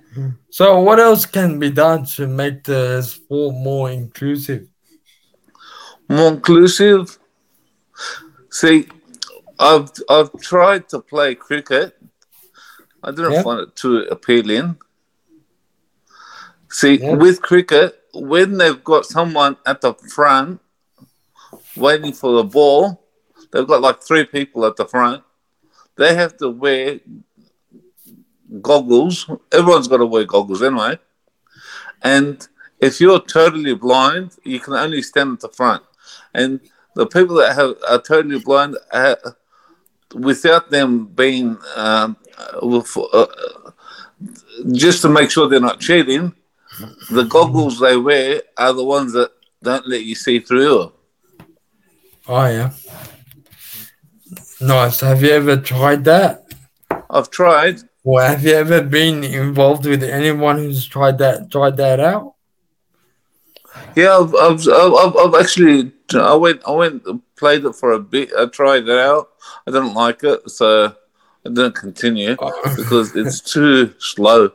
So 0.50 0.80
what 0.80 1.00
else 1.00 1.26
can 1.26 1.58
be 1.58 1.70
done 1.70 2.04
to 2.16 2.26
make 2.26 2.64
the 2.64 3.02
sport 3.02 3.54
more 3.56 3.90
inclusive? 3.90 4.68
More 6.08 6.28
inclusive. 6.32 7.18
See, 8.50 8.88
I've 9.58 9.90
I've 10.08 10.32
tried 10.40 10.88
to 10.90 11.00
play 11.00 11.34
cricket. 11.34 11.96
I 13.02 13.10
didn't 13.10 13.42
find 13.42 13.60
it 13.60 13.76
too 13.76 13.98
appealing. 14.10 14.76
See, 16.70 16.98
with 16.98 17.40
cricket, 17.40 18.00
when 18.14 18.58
they've 18.58 18.82
got 18.82 19.06
someone 19.06 19.56
at 19.66 19.80
the 19.80 19.94
front 19.94 20.60
waiting 21.76 22.12
for 22.12 22.36
the 22.36 22.44
ball, 22.44 23.04
they've 23.52 23.66
got 23.66 23.80
like 23.80 24.02
three 24.02 24.24
people 24.24 24.64
at 24.64 24.76
the 24.76 24.86
front. 24.86 25.22
They 25.96 26.14
have 26.14 26.36
to 26.38 26.50
wear 26.50 27.00
goggles. 28.60 29.30
Everyone's 29.52 29.88
got 29.88 29.98
to 29.98 30.06
wear 30.06 30.24
goggles 30.24 30.62
anyway. 30.62 30.98
And 32.02 32.46
if 32.80 33.00
you're 33.00 33.20
totally 33.20 33.74
blind, 33.74 34.36
you 34.44 34.60
can 34.60 34.74
only 34.74 35.02
stand 35.02 35.34
at 35.34 35.40
the 35.40 35.48
front. 35.48 35.82
And 36.34 36.60
the 36.94 37.06
people 37.06 37.36
that 37.36 37.54
have 37.54 37.76
are 37.88 38.00
totally 38.00 38.40
blind, 38.40 38.76
uh, 38.92 39.16
without 40.14 40.70
them 40.70 41.06
being 41.06 41.58
um, 41.76 42.16
uh, 42.62 43.26
just 44.72 45.02
to 45.02 45.08
make 45.08 45.30
sure 45.30 45.48
they're 45.48 45.60
not 45.60 45.80
cheating, 45.80 46.34
the 47.10 47.24
goggles 47.24 47.78
they 47.78 47.96
wear 47.96 48.42
are 48.56 48.72
the 48.72 48.84
ones 48.84 49.12
that 49.12 49.30
don't 49.62 49.86
let 49.88 50.04
you 50.04 50.14
see 50.14 50.40
through. 50.40 50.92
Oh 52.26 52.46
yeah. 52.46 52.72
Nice. 54.60 55.00
Have 55.00 55.22
you 55.22 55.30
ever 55.30 55.56
tried 55.56 56.04
that? 56.04 56.44
I've 57.10 57.30
tried. 57.30 57.80
Well, 58.02 58.28
have 58.28 58.44
you 58.44 58.54
ever 58.54 58.82
been 58.82 59.24
involved 59.24 59.86
with 59.86 60.02
anyone 60.02 60.58
who's 60.58 60.86
tried 60.86 61.18
that 61.18 61.50
tried 61.50 61.76
that 61.78 62.00
out? 62.00 62.34
Yeah, 63.96 64.18
I've, 64.18 64.34
I've, 64.34 64.68
I've, 64.68 65.16
I've 65.16 65.34
actually 65.40 65.92
I 66.14 66.34
went 66.34 66.62
I 66.66 66.72
went 66.72 67.04
played 67.36 67.64
it 67.64 67.74
for 67.74 67.92
a 67.92 68.00
bit. 68.00 68.30
I 68.36 68.46
tried 68.46 68.88
it 68.88 68.98
out. 68.98 69.30
I 69.66 69.70
didn't 69.70 69.94
like 69.94 70.24
it, 70.24 70.48
so 70.50 70.94
I 71.44 71.48
didn't 71.48 71.74
continue 71.74 72.36
oh. 72.38 72.74
because 72.76 73.14
it's 73.16 73.40
too 73.40 73.94
slow. 73.98 74.50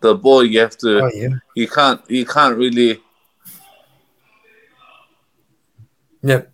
The 0.00 0.14
ball 0.14 0.44
you 0.44 0.60
have 0.60 0.76
to 0.78 1.00
oh, 1.00 1.10
yeah. 1.12 1.28
you 1.54 1.68
can't 1.68 2.00
you 2.08 2.24
can't 2.24 2.56
really. 2.56 3.00
Yep. 6.22 6.52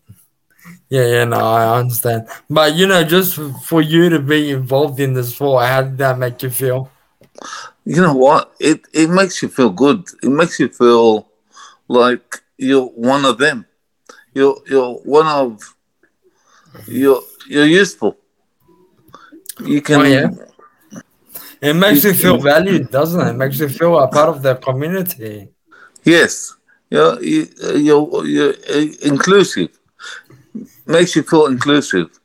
Yeah, 0.89 1.07
yeah, 1.07 1.25
no, 1.25 1.39
I 1.39 1.79
understand. 1.79 2.29
But 2.49 2.75
you 2.75 2.87
know, 2.87 3.03
just 3.05 3.39
for 3.65 3.83
you 3.83 4.09
to 4.11 4.21
be 4.21 4.51
involved 4.51 5.01
in 5.01 5.13
the 5.13 5.25
sport, 5.25 5.67
how 5.67 5.83
did 5.83 5.99
that 5.99 6.19
make 6.19 6.43
you 6.43 6.51
feel? 6.51 6.91
You 7.85 8.01
know 8.01 8.15
what? 8.15 8.53
It 8.61 8.83
it 8.93 9.11
makes 9.11 9.43
you 9.43 9.49
feel 9.49 9.71
good. 9.71 10.07
It 10.23 10.29
makes 10.29 10.61
you 10.61 10.69
feel 10.69 11.29
like 11.89 12.43
you're 12.57 12.87
one 12.87 13.25
of 13.25 13.39
them. 13.39 13.67
You're 14.35 14.59
you're 14.69 14.95
one 15.05 15.27
of 15.27 15.61
you're 16.87 17.23
you're 17.49 17.67
useful. 17.67 18.17
You 19.65 19.81
can. 19.83 20.01
Oh, 20.01 20.05
yeah. 20.05 20.29
It 21.61 21.75
makes 21.75 22.05
you, 22.05 22.11
you 22.11 22.17
feel 22.17 22.39
valued, 22.39 22.91
doesn't 22.91 23.21
it? 23.21 23.31
It 23.31 23.37
makes 23.37 23.59
you 23.59 23.69
feel 23.69 23.99
a 23.99 24.09
part 24.09 24.29
of 24.29 24.43
the 24.43 24.57
community. 24.57 25.49
Yes, 26.05 26.57
you're 26.91 27.23
you're, 27.23 28.27
you're 28.27 28.55
inclusive 29.03 29.71
makes 30.87 31.17
you 31.17 31.23
feel 31.23 31.47
inclusive. 31.47 32.21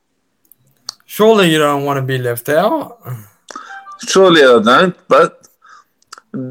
Surely 1.05 1.51
you 1.51 1.57
don't 1.57 1.85
want 1.85 1.97
to 1.97 2.03
be 2.03 2.17
left 2.17 2.49
out. 2.49 2.99
Surely 4.07 4.41
I 4.41 4.61
don't. 4.61 4.95
But 5.07 5.47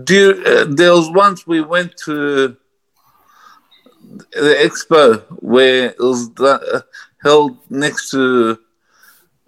do 0.04 0.14
you, 0.14 0.44
uh, 0.44 0.64
there 0.68 0.92
was 0.92 1.10
once 1.10 1.46
we 1.46 1.60
went 1.60 1.96
to 2.04 2.56
the 4.32 4.56
expo 4.60 5.20
where 5.40 5.90
it 5.90 5.98
was 5.98 6.30
uh, 6.38 6.80
held 7.22 7.58
next 7.70 8.10
to 8.10 8.58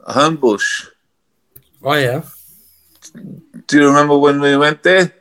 Homebush. 0.09 0.89
Oh 1.83 1.95
yeah. 1.95 2.23
Do 3.67 3.81
you 3.81 3.87
remember 3.89 4.19
when 4.19 4.41
we 4.41 4.57
went 4.57 4.83
there? 4.83 5.13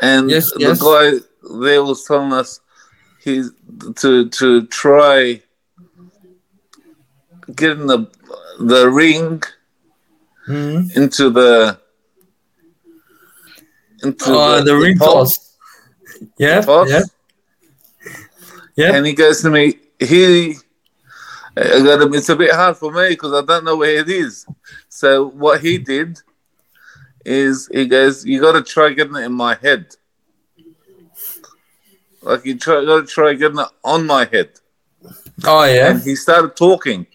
And 0.00 0.30
yes, 0.30 0.52
the 0.52 0.60
yes. 0.60 0.82
guy 0.82 1.12
there 1.62 1.82
was 1.82 2.04
telling 2.04 2.32
us 2.32 2.60
he's 3.20 3.50
to 3.96 4.28
to 4.28 4.66
try 4.66 5.42
getting 7.54 7.86
the 7.86 8.06
the 8.60 8.88
ring 8.90 9.42
mm-hmm. 10.46 11.00
into 11.00 11.30
the 11.30 11.78
into 14.02 14.32
uh, 14.32 14.58
the, 14.58 14.64
the, 14.64 14.76
ring 14.76 14.98
toss. 14.98 15.56
Yeah, 16.38 16.64
yeah, 16.86 17.02
yeah. 18.78 18.94
And 18.94 19.06
he 19.06 19.12
goes 19.12 19.42
to 19.42 19.50
me, 19.50 19.74
he. 19.98 20.56
I 21.56 21.82
got 21.82 22.02
him. 22.02 22.14
It's 22.14 22.28
a 22.28 22.36
bit 22.36 22.54
hard 22.54 22.76
for 22.76 22.92
me 22.92 23.08
because 23.10 23.32
I 23.32 23.44
don't 23.44 23.64
know 23.64 23.76
where 23.76 23.98
it 23.98 24.08
is. 24.08 24.46
So 24.88 25.26
what 25.26 25.60
he 25.60 25.76
did 25.76 26.20
is 27.24 27.68
he 27.72 27.86
goes, 27.86 28.24
"You 28.24 28.40
got 28.40 28.52
to 28.52 28.62
try 28.62 28.92
getting 28.92 29.16
it 29.16 29.24
in 29.24 29.32
my 29.32 29.56
head." 29.56 29.96
Like 32.22 32.44
you 32.44 32.56
try, 32.56 32.84
got 32.84 33.00
to 33.00 33.06
try 33.06 33.34
getting 33.34 33.58
it 33.58 33.68
on 33.82 34.06
my 34.06 34.24
head. 34.24 34.50
Oh 35.44 35.64
yeah. 35.64 35.90
And 35.90 36.02
he 36.02 36.14
started 36.14 36.56
talking. 36.56 37.06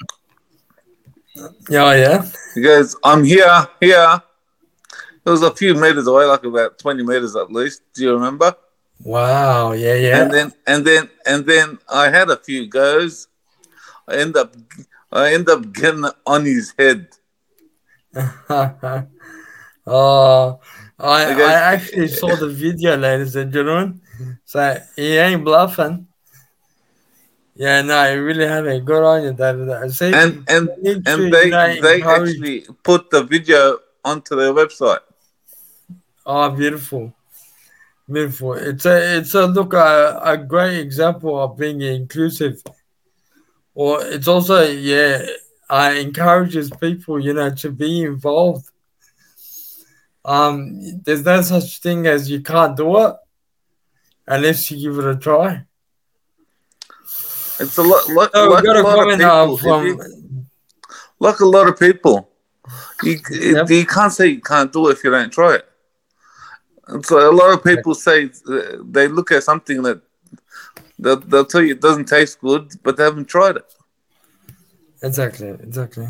Yeah, 1.70 1.96
yeah. 1.96 2.32
He 2.54 2.62
goes, 2.62 2.96
I'm 3.04 3.24
here, 3.24 3.68
here. 3.80 4.22
It 5.26 5.30
was 5.30 5.42
a 5.42 5.56
few 5.56 5.74
meters 5.74 6.08
away, 6.08 6.26
like 6.26 6.44
about 6.44 6.78
20 6.80 7.04
meters 7.04 7.36
at 7.36 7.52
least. 7.52 7.82
Do 7.94 8.04
you 8.04 8.14
remember? 8.14 8.56
Wow, 9.02 9.72
yeah, 9.74 9.96
yeah. 9.96 10.22
And 10.22 10.32
then 10.32 10.54
and 10.68 10.86
then 10.86 11.10
and 11.26 11.46
then 11.46 11.80
I 11.90 12.10
had 12.10 12.30
a 12.30 12.38
few 12.38 12.68
goes. 12.68 13.28
I 14.08 14.18
end 14.18 14.38
up 14.38 14.56
I 15.12 15.34
end 15.34 15.50
up 15.50 15.72
getting 15.74 16.06
on 16.26 16.46
his 16.46 16.74
head. 16.78 17.08
oh 19.88 20.60
I, 21.00 21.34
I 21.34 21.54
actually 21.74 22.08
saw 22.08 22.36
the 22.36 22.48
video, 22.48 22.96
ladies 22.96 23.36
and 23.36 23.52
gentlemen. 23.52 24.02
So 24.46 24.80
he 24.96 25.18
ain't 25.18 25.44
bluffing. 25.44 26.08
Yeah, 27.56 27.82
no, 27.82 27.96
I 27.96 28.14
really 28.14 28.48
have 28.48 28.66
a 28.66 28.80
good 28.80 29.04
on 29.04 29.24
you, 29.24 29.34
David. 29.34 29.92
See, 29.94 30.14
and 30.14 30.44
and 30.50 30.70
and 31.06 31.34
they 31.34 31.80
they 31.82 32.02
actually 32.02 32.66
put 32.84 33.10
the 33.10 33.24
video 33.24 33.80
onto 34.04 34.36
their 34.36 34.54
website. 34.54 35.00
Oh, 36.26 36.50
beautiful, 36.50 37.14
beautiful. 38.12 38.54
It's 38.54 38.86
a 38.86 39.18
it's 39.18 39.34
a 39.34 39.48
look 39.48 39.74
a, 39.74 40.20
a 40.24 40.38
great 40.38 40.80
example 40.80 41.40
of 41.40 41.58
being 41.58 41.82
inclusive. 41.82 42.62
Or 43.76 44.04
it's 44.04 44.28
also 44.28 44.64
yeah, 44.64 45.26
I 45.70 45.94
encourages 45.94 46.70
people 46.70 47.20
you 47.20 47.34
know 47.34 47.50
to 47.56 47.72
be 47.72 48.04
involved. 48.04 48.70
Um, 50.26 51.02
there's 51.04 51.26
no 51.26 51.42
such 51.42 51.80
thing 51.80 52.08
as 52.08 52.30
you 52.30 52.42
can't 52.42 52.78
do 52.78 52.98
it 53.08 53.16
unless 54.28 54.72
you 54.72 54.90
give 54.90 55.00
it 55.00 55.10
a 55.10 55.18
try. 55.18 55.66
It's 57.60 57.78
a 57.78 57.84
lot. 57.84 58.10
Lo- 58.10 58.16
like, 58.16 58.64
a 58.64 58.82
lot 58.82 59.10
of 59.10 59.20
people. 59.20 59.58
From... 59.58 59.86
You, 59.86 60.46
like 61.20 61.40
a 61.40 61.46
lot 61.46 61.68
of 61.68 61.80
people. 61.80 62.30
You, 63.04 63.20
yep. 63.32 63.70
you 63.70 63.86
can't 63.86 64.12
say 64.12 64.28
you 64.28 64.42
can't 64.42 64.72
do 64.72 64.88
it 64.90 64.94
if 64.94 65.04
you 65.04 65.12
don't 65.12 65.32
try 65.32 65.56
it. 65.56 65.70
And 66.88 67.06
so 67.06 67.30
a 67.30 67.32
lot 67.32 67.54
of 67.54 67.64
people 67.64 67.96
say 67.96 68.30
uh, 68.48 68.78
they 68.84 69.08
look 69.08 69.32
at 69.32 69.44
something 69.44 69.82
that 69.84 70.02
they'll, 71.00 71.20
they'll 71.20 71.46
tell 71.46 71.62
you 71.62 71.74
it 71.74 71.82
doesn't 71.82 72.06
taste 72.06 72.40
good, 72.42 72.72
but 72.84 72.98
they 72.98 73.04
haven't 73.04 73.30
tried 73.30 73.58
it. 73.58 73.74
Exactly, 75.02 75.50
exactly. 75.50 76.08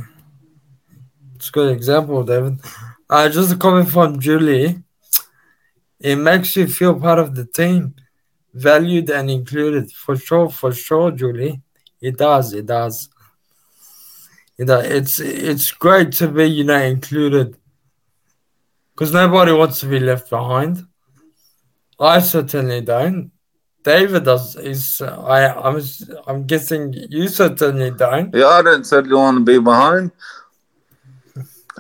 It's 1.36 1.50
a 1.50 1.52
good 1.52 1.72
example, 1.72 2.24
David. 2.24 2.60
Uh, 3.10 3.30
just 3.30 3.54
a 3.54 3.58
comment 3.58 3.90
from 3.90 4.20
Julie. 4.20 4.82
It 6.00 6.16
makes 6.16 6.56
you 6.56 6.68
feel 6.68 7.00
part 7.00 7.20
of 7.20 7.36
the 7.36 7.46
team 7.46 7.96
valued 8.54 9.10
and 9.10 9.30
included 9.30 9.92
for 9.92 10.16
sure 10.16 10.50
for 10.50 10.72
sure 10.72 11.12
julie 11.12 11.60
it 12.02 12.18
does 12.18 12.54
it 12.54 12.68
does 12.68 13.10
it 14.58 14.66
does. 14.66 14.86
it's 14.86 15.20
it's 15.20 15.72
great 15.72 16.12
to 16.12 16.28
be 16.28 16.46
you 16.46 16.64
know 16.64 16.78
included 16.78 17.58
because 19.04 19.14
nobody 19.14 19.52
wants 19.52 19.82
to 19.82 19.86
be 19.86 20.00
left 20.00 20.30
behind 20.30 20.86
i 22.00 22.20
certainly 22.20 22.80
don't 22.80 23.32
david 23.84 24.24
does 24.24 24.56
is 24.56 25.02
i 25.02 25.48
i'm 25.48 25.82
i'm 26.28 26.46
guessing 26.46 26.94
you 27.10 27.28
certainly 27.28 27.92
don't 27.92 28.34
yeah 28.34 28.48
i 28.48 28.62
don't 28.62 28.86
certainly 28.86 29.18
want 29.18 29.38
to 29.38 29.44
be 29.44 29.60
behind 29.60 30.10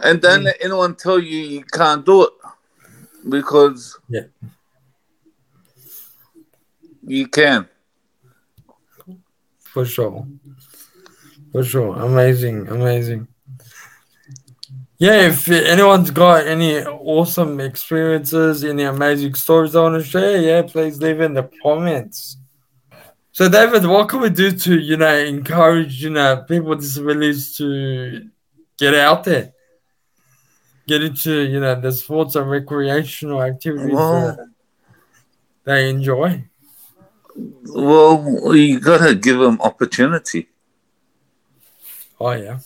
and 0.03 0.21
then 0.21 0.41
mm. 0.41 0.43
let 0.45 0.57
anyone 0.59 0.95
tell 0.95 1.17
you 1.17 1.39
you 1.39 1.63
can't 1.63 2.05
do 2.05 2.23
it 2.23 2.33
because 3.29 3.97
yeah 4.09 4.23
you 7.05 7.27
can. 7.27 7.67
For 9.59 9.85
sure. 9.85 10.27
For 11.51 11.63
sure. 11.63 11.95
Amazing. 11.95 12.67
Amazing. 12.67 13.27
Yeah, 14.97 15.27
if 15.27 15.49
anyone's 15.49 16.11
got 16.11 16.47
any 16.47 16.81
awesome 16.83 17.59
experiences, 17.59 18.63
any 18.63 18.83
amazing 18.83 19.33
stories 19.33 19.75
I 19.75 19.81
want 19.81 20.01
to 20.01 20.07
share, 20.07 20.39
yeah, 20.39 20.61
please 20.61 21.01
leave 21.01 21.19
in 21.19 21.33
the 21.33 21.49
comments. 21.61 22.37
So, 23.31 23.49
David, 23.49 23.85
what 23.85 24.07
can 24.09 24.21
we 24.21 24.29
do 24.29 24.51
to, 24.51 24.79
you 24.79 24.95
know, 24.95 25.13
encourage, 25.17 26.03
you 26.03 26.11
know, 26.11 26.45
people 26.47 26.69
with 26.69 26.81
disabilities 26.81 27.57
to 27.57 28.29
get 28.77 28.93
out 28.93 29.23
there, 29.23 29.53
get 30.87 31.03
into, 31.03 31.41
you 31.41 31.59
know, 31.59 31.73
the 31.79 31.91
sports 31.91 32.35
and 32.35 32.49
recreational 32.49 33.41
activities 33.41 33.95
that 33.95 34.51
they 35.63 35.89
enjoy? 35.89 36.43
Well, 37.35 38.55
you 38.55 38.79
got 38.79 39.05
to 39.05 39.15
give 39.15 39.39
them 39.39 39.59
opportunity. 39.61 40.49
Oh 42.19 42.31
yeah. 42.31 42.59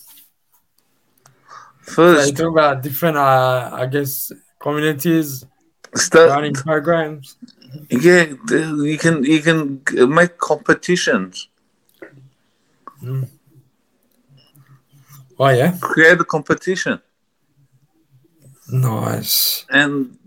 First, 1.87 2.35
talk 2.37 2.51
about 2.51 2.83
different, 2.83 3.17
uh, 3.17 3.69
I 3.73 3.85
guess, 3.87 4.31
communities 4.59 5.45
start, 5.95 6.29
running 6.29 6.53
programs. 6.53 7.35
yeah, 7.89 8.25
you 8.49 8.97
can 8.97 9.23
you 9.23 9.41
can 9.41 9.81
make 10.13 10.37
competitions, 10.37 11.47
Oh 15.39 15.49
yeah, 15.49 15.77
create 15.79 16.19
a 16.19 16.25
competition, 16.25 16.99
nice. 18.71 19.65
and 19.69 20.17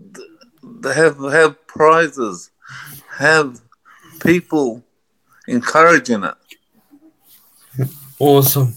they 0.63 0.93
have 0.93 1.17
have 1.31 1.67
prizes, 1.67 2.49
have 3.17 3.61
people 4.21 4.83
encouraging 5.47 6.23
it. 6.23 6.35
Awesome. 8.19 8.75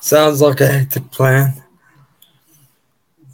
Sounds 0.00 0.40
like 0.42 0.60
a 0.60 0.66
hectic 0.66 1.10
plan. 1.10 1.62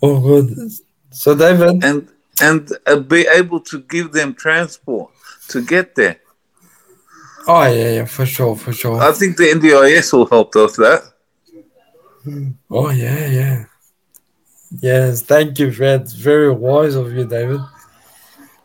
Oh, 0.03 0.21
good. 0.21 0.73
So, 1.11 1.35
David, 1.35 1.83
and 1.85 2.09
and 2.41 2.71
uh, 2.87 3.01
be 3.01 3.27
able 3.27 3.61
to 3.61 3.81
give 3.81 4.13
them 4.13 4.35
transport 4.35 5.11
to 5.49 5.63
get 5.63 5.95
there. 5.95 6.21
oh, 7.47 7.65
yeah, 7.67 7.91
yeah, 7.91 8.05
for 8.05 8.27
sure, 8.27 8.57
for 8.57 8.73
sure. 8.73 9.01
I 9.01 9.13
think 9.13 9.37
the 9.37 9.45
NDIS 9.45 10.13
will 10.13 10.27
help 10.27 10.55
us 10.57 10.79
with 10.79 10.87
that. 10.87 11.03
Oh, 12.71 12.91
yeah, 12.91 13.27
yeah. 13.27 13.65
Yes, 14.81 15.23
thank 15.23 15.59
you, 15.59 15.73
Fred. 15.73 16.11
Very 16.13 16.53
wise 16.53 16.95
of 16.95 17.13
you, 17.13 17.27
David. 17.27 17.61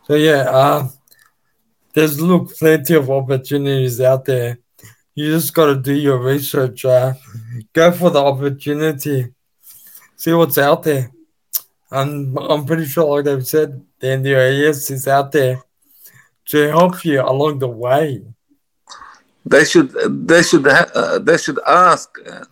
So, 0.04 0.16
yeah, 0.16 0.50
uh, 0.50 0.90
there's, 1.94 2.20
look, 2.20 2.56
plenty 2.58 2.96
of 2.96 3.10
opportunities 3.10 4.02
out 4.02 4.26
there. 4.26 4.60
You 5.16 5.32
just 5.32 5.54
got 5.54 5.68
to 5.68 5.76
do 5.76 5.94
your 5.94 6.20
research. 6.20 6.84
Uh, 6.84 7.14
go 7.72 7.92
for 7.92 8.10
the 8.10 8.22
opportunity. 8.22 9.34
See 10.16 10.34
what's 10.34 10.58
out 10.58 10.84
there. 10.84 11.12
I'm, 11.94 12.38
I'm 12.38 12.66
pretty 12.66 12.86
sure, 12.86 13.16
like 13.16 13.26
they've 13.26 13.46
said, 13.46 13.86
the 14.00 14.08
NDIS 14.08 14.92
is 14.92 15.08
out 15.08 15.32
there 15.32 15.62
to 16.48 16.68
help 16.70 17.06
you 17.06 17.22
along 17.22 17.60
the 17.60 17.68
way. 17.68 18.24
They 19.46 19.66
should 19.66 19.92
they 20.28 20.42
should 20.42 20.66
ha- 20.66 20.92
uh, 20.96 21.20
they 21.20 21.38
should 21.38 21.60
ask. 21.68 22.18
Uh, 22.26 22.46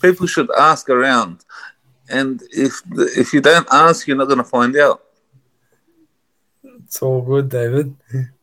people 0.00 0.26
should 0.26 0.50
ask 0.50 0.88
around, 0.88 1.44
and 2.08 2.42
if 2.50 2.82
the, 2.88 3.04
if 3.16 3.34
you 3.34 3.40
don't 3.42 3.68
ask, 3.70 4.06
you're 4.06 4.16
not 4.16 4.28
going 4.28 4.38
to 4.38 4.44
find 4.44 4.76
out. 4.76 5.02
It's 6.84 7.02
all 7.02 7.22
good, 7.22 7.48
David. 7.48 7.94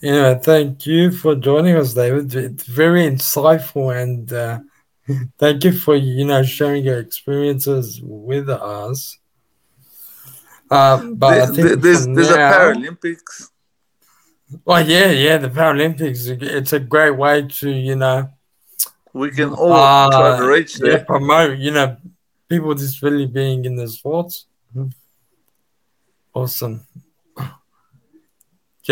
Yeah, 0.00 0.34
thank 0.34 0.84
you 0.84 1.10
for 1.10 1.34
joining 1.34 1.76
us, 1.76 1.94
David. 1.94 2.34
It's 2.34 2.66
very 2.66 3.08
insightful, 3.08 3.86
and 3.96 4.30
uh, 4.30 4.58
thank 5.38 5.64
you 5.64 5.72
for 5.72 5.96
you 5.96 6.26
know 6.26 6.42
sharing 6.42 6.84
your 6.84 6.98
experiences 6.98 8.02
with 8.02 8.50
us. 8.50 9.16
Uh, 10.74 10.96
but 11.20 11.26
I 11.26 11.36
There- 11.36 11.46
think 11.54 11.66
there- 11.68 11.76
there's 11.84 12.04
for 12.06 12.14
there's 12.14 12.30
a 12.30 12.36
Paralympics. 12.54 13.50
Oh 14.66 14.76
yeah, 14.78 15.10
yeah, 15.10 15.36
the 15.38 15.48
Paralympics. 15.48 16.20
It's 16.58 16.72
a 16.72 16.80
great 16.80 17.16
way 17.22 17.46
to 17.58 17.70
you 17.70 17.96
know 17.96 18.30
We 19.12 19.30
can 19.30 19.50
all 19.54 19.72
uh, 19.72 20.10
try 20.10 20.38
to 20.38 20.46
reach 20.54 20.72
yeah, 20.80 21.02
promote 21.04 21.58
you 21.58 21.70
know 21.70 21.96
people 22.48 22.74
just 22.74 23.02
really 23.02 23.26
being 23.26 23.64
in 23.64 23.76
the 23.76 23.88
sports. 23.88 24.46
Awesome. 26.34 26.84
Do 27.36 27.44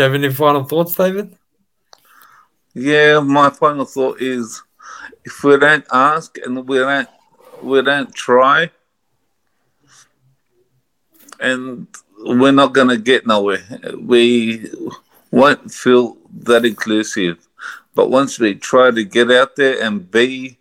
you 0.01 0.03
have 0.03 0.13
any 0.15 0.31
final 0.31 0.63
thoughts, 0.63 0.95
David? 0.95 1.35
Yeah, 2.73 3.19
my 3.19 3.49
final 3.51 3.85
thought 3.85 4.19
is, 4.21 4.63
if 5.23 5.43
we 5.43 5.57
don't 5.59 5.85
ask 5.91 6.37
and 6.43 6.67
we 6.67 6.77
don't 6.79 7.09
we 7.61 7.81
don't 7.81 8.11
try, 8.13 8.71
and 11.43 11.87
we're 12.19 12.51
not 12.51 12.73
going 12.73 12.87
to 12.87 12.97
get 12.97 13.27
nowhere. 13.27 13.63
We 13.99 14.71
won't 15.29 15.71
feel 15.71 16.17
that 16.39 16.65
inclusive. 16.65 17.47
But 17.93 18.09
once 18.09 18.39
we 18.39 18.55
try 18.55 18.89
to 18.91 19.03
get 19.03 19.29
out 19.29 19.55
there 19.55 19.83
and 19.83 20.09
be 20.09 20.57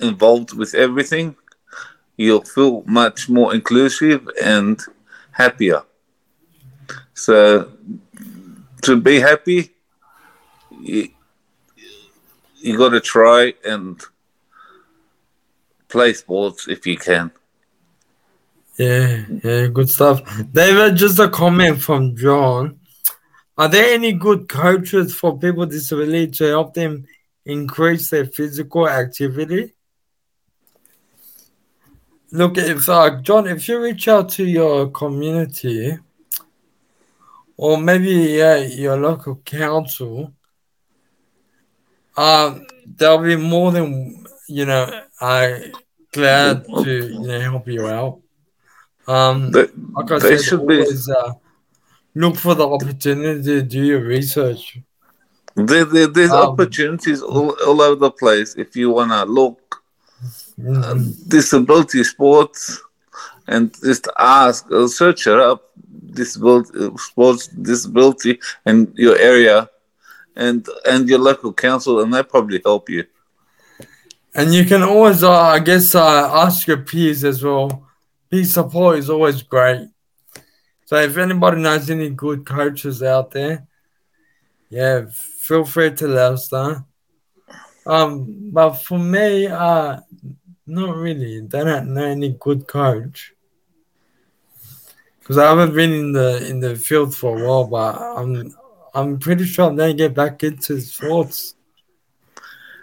involved 0.00 0.54
with 0.54 0.74
everything, 0.74 1.36
you'll 2.16 2.42
feel 2.42 2.82
much 2.86 3.28
more 3.28 3.54
inclusive 3.54 4.28
and 4.42 4.80
happier. 5.32 5.82
So, 7.14 7.70
to 8.82 9.00
be 9.00 9.20
happy, 9.20 9.74
you, 10.80 11.10
you 12.56 12.78
got 12.78 12.90
to 12.90 13.00
try 13.00 13.52
and 13.64 14.02
play 15.88 16.14
sports 16.14 16.66
if 16.66 16.86
you 16.86 16.96
can. 16.96 17.30
Yeah, 18.80 19.26
yeah, 19.44 19.66
good 19.66 19.90
stuff. 19.90 20.22
David, 20.52 20.96
just 20.96 21.18
a 21.18 21.28
comment 21.28 21.82
from 21.82 22.16
John. 22.16 22.80
Are 23.58 23.68
there 23.68 23.92
any 23.92 24.14
good 24.14 24.48
coaches 24.48 25.14
for 25.14 25.38
people 25.38 25.60
with 25.60 25.72
disability 25.72 26.28
to 26.38 26.44
help 26.46 26.72
them 26.72 27.06
increase 27.44 28.08
their 28.08 28.24
physical 28.24 28.88
activity? 28.88 29.74
Look, 32.32 32.56
if 32.56 32.88
uh, 32.88 33.20
John, 33.20 33.48
if 33.48 33.68
you 33.68 33.82
reach 33.82 34.08
out 34.08 34.30
to 34.30 34.44
your 34.46 34.88
community, 34.88 35.98
or 37.58 37.76
maybe 37.76 38.12
yeah, 38.38 38.56
your 38.56 38.96
local 38.96 39.42
council, 39.44 40.32
um, 42.16 42.66
they'll 42.96 43.22
be 43.22 43.36
more 43.36 43.72
than 43.72 44.24
you 44.48 44.64
know, 44.64 45.02
I 45.20 45.70
glad 46.12 46.64
to 46.64 47.08
you 47.08 47.20
know 47.20 47.40
help 47.40 47.68
you 47.68 47.86
out. 47.86 48.22
Um, 49.06 49.52
They, 49.52 49.66
like 49.96 50.10
I 50.10 50.18
they 50.18 50.36
said, 50.36 50.40
should 50.42 50.66
be 50.66 50.84
uh, 51.16 51.32
look 52.14 52.36
for 52.36 52.54
the 52.54 52.66
opportunity 52.66 53.42
to 53.42 53.62
do 53.62 53.84
your 53.84 54.04
research. 54.04 54.78
there, 55.56 55.84
there, 55.84 56.06
there's 56.06 56.32
Um, 56.32 56.50
opportunities 56.50 57.22
all, 57.22 57.56
all 57.66 57.80
over 57.82 57.96
the 57.96 58.10
place 58.10 58.54
if 58.56 58.76
you 58.76 58.90
want 58.90 59.10
to 59.10 59.24
look 59.24 59.82
Mhm. 60.58 61.28
disability 61.28 62.04
sports 62.04 62.80
and 63.48 63.74
just 63.82 64.08
ask 64.18 64.70
or 64.70 64.88
search 64.88 65.26
it 65.26 65.38
up 65.38 65.62
disability 66.14 66.72
sports 66.96 67.48
disability 67.48 68.38
in 68.66 68.92
your 68.96 69.16
area 69.18 69.68
and 70.36 70.66
and 70.86 71.08
your 71.08 71.18
local 71.18 71.52
council 71.52 72.00
and 72.00 72.12
they 72.12 72.22
probably 72.22 72.60
help 72.64 72.88
you 72.88 73.04
And 74.34 74.54
you 74.54 74.64
can 74.64 74.82
always, 74.82 75.22
uh, 75.22 75.30
I 75.32 75.58
guess, 75.58 75.94
uh, 75.94 76.30
ask 76.32 76.66
your 76.66 76.78
peers 76.78 77.24
as 77.24 77.42
well. 77.42 77.82
Peer 78.30 78.44
support 78.44 78.98
is 78.98 79.10
always 79.10 79.42
great. 79.42 79.88
So 80.84 80.96
if 80.96 81.16
anybody 81.16 81.60
knows 81.60 81.90
any 81.90 82.10
good 82.10 82.46
coaches 82.46 83.02
out 83.02 83.32
there, 83.32 83.66
yeah, 84.68 85.06
feel 85.12 85.64
free 85.64 85.92
to 85.94 86.08
let 86.08 86.32
us 86.32 86.52
know. 86.52 86.84
Um, 87.86 88.50
but 88.52 88.74
for 88.74 88.98
me, 88.98 89.48
uh, 89.48 90.00
not 90.66 90.96
really. 90.96 91.40
They 91.40 91.64
don't 91.64 91.92
know 91.92 92.04
any 92.04 92.36
good 92.38 92.68
coach 92.68 93.34
because 95.18 95.38
I 95.38 95.48
haven't 95.48 95.74
been 95.74 95.92
in 95.92 96.12
the 96.12 96.46
in 96.48 96.60
the 96.60 96.76
field 96.76 97.14
for 97.14 97.36
a 97.36 97.44
while. 97.44 97.64
But 97.64 98.00
I'm 98.00 98.54
I'm 98.94 99.18
pretty 99.18 99.44
sure 99.44 99.70
gonna 99.70 99.94
get 99.94 100.14
back 100.14 100.44
into 100.44 100.80
sports. 100.80 101.56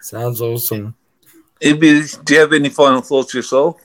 Sounds 0.01 0.41
awesome. 0.41 0.95
Ibby, 1.61 2.23
do 2.25 2.33
you 2.33 2.39
have 2.41 2.53
any 2.53 2.69
final 2.69 3.01
thoughts 3.01 3.33
yourself 3.33 3.81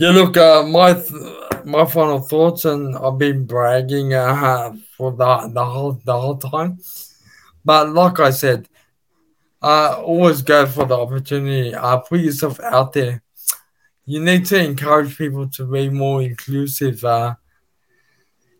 Yeah, 0.00 0.12
look, 0.12 0.34
uh, 0.38 0.62
my 0.62 0.94
th- 0.94 1.64
my 1.66 1.84
final 1.84 2.20
thoughts, 2.20 2.64
and 2.64 2.96
I've 2.96 3.18
been 3.18 3.44
bragging 3.44 4.14
uh, 4.14 4.72
for 4.96 5.12
the 5.12 5.50
the 5.52 5.62
whole 5.62 6.00
the 6.02 6.18
whole 6.18 6.38
time, 6.38 6.78
but 7.64 7.90
like 7.90 8.18
I 8.18 8.30
said, 8.30 8.68
uh, 9.62 10.00
always 10.02 10.42
go 10.42 10.66
for 10.66 10.86
the 10.86 10.96
opportunity. 10.96 11.74
Uh, 11.74 11.98
put 11.98 12.20
yourself 12.20 12.60
out 12.60 12.94
there. 12.94 13.22
You 14.06 14.20
need 14.20 14.46
to 14.46 14.58
encourage 14.58 15.18
people 15.18 15.48
to 15.50 15.66
be 15.66 15.90
more 15.90 16.22
inclusive. 16.22 17.04
Uh, 17.04 17.36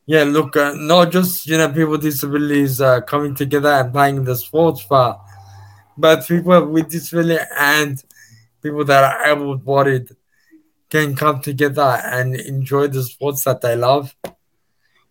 yeah, 0.07 0.25
look, 0.25 0.57
uh, 0.57 0.75
not 0.77 1.11
just 1.13 1.47
you 1.47 1.57
know 1.59 1.69
people 1.69 1.93
with 1.93 2.03
disabilities 2.03 2.81
uh, 2.81 3.01
coming 3.03 3.35
together 3.35 3.71
and 3.71 3.93
playing 3.93 4.25
the 4.25 4.37
sports, 4.37 4.85
but 4.89 5.21
but 5.97 6.27
people 6.27 6.67
with 6.67 6.91
disability 6.91 7.45
and 7.59 8.03
people 8.63 8.85
that 8.85 9.05
are 9.05 9.27
able-bodied 9.33 10.11
can 10.91 11.15
come 11.15 11.41
together 11.41 12.01
and 12.05 12.35
enjoy 12.35 12.89
the 12.89 13.03
sports 13.03 13.45
that 13.45 13.61
they 13.61 13.77
love. 13.77 14.15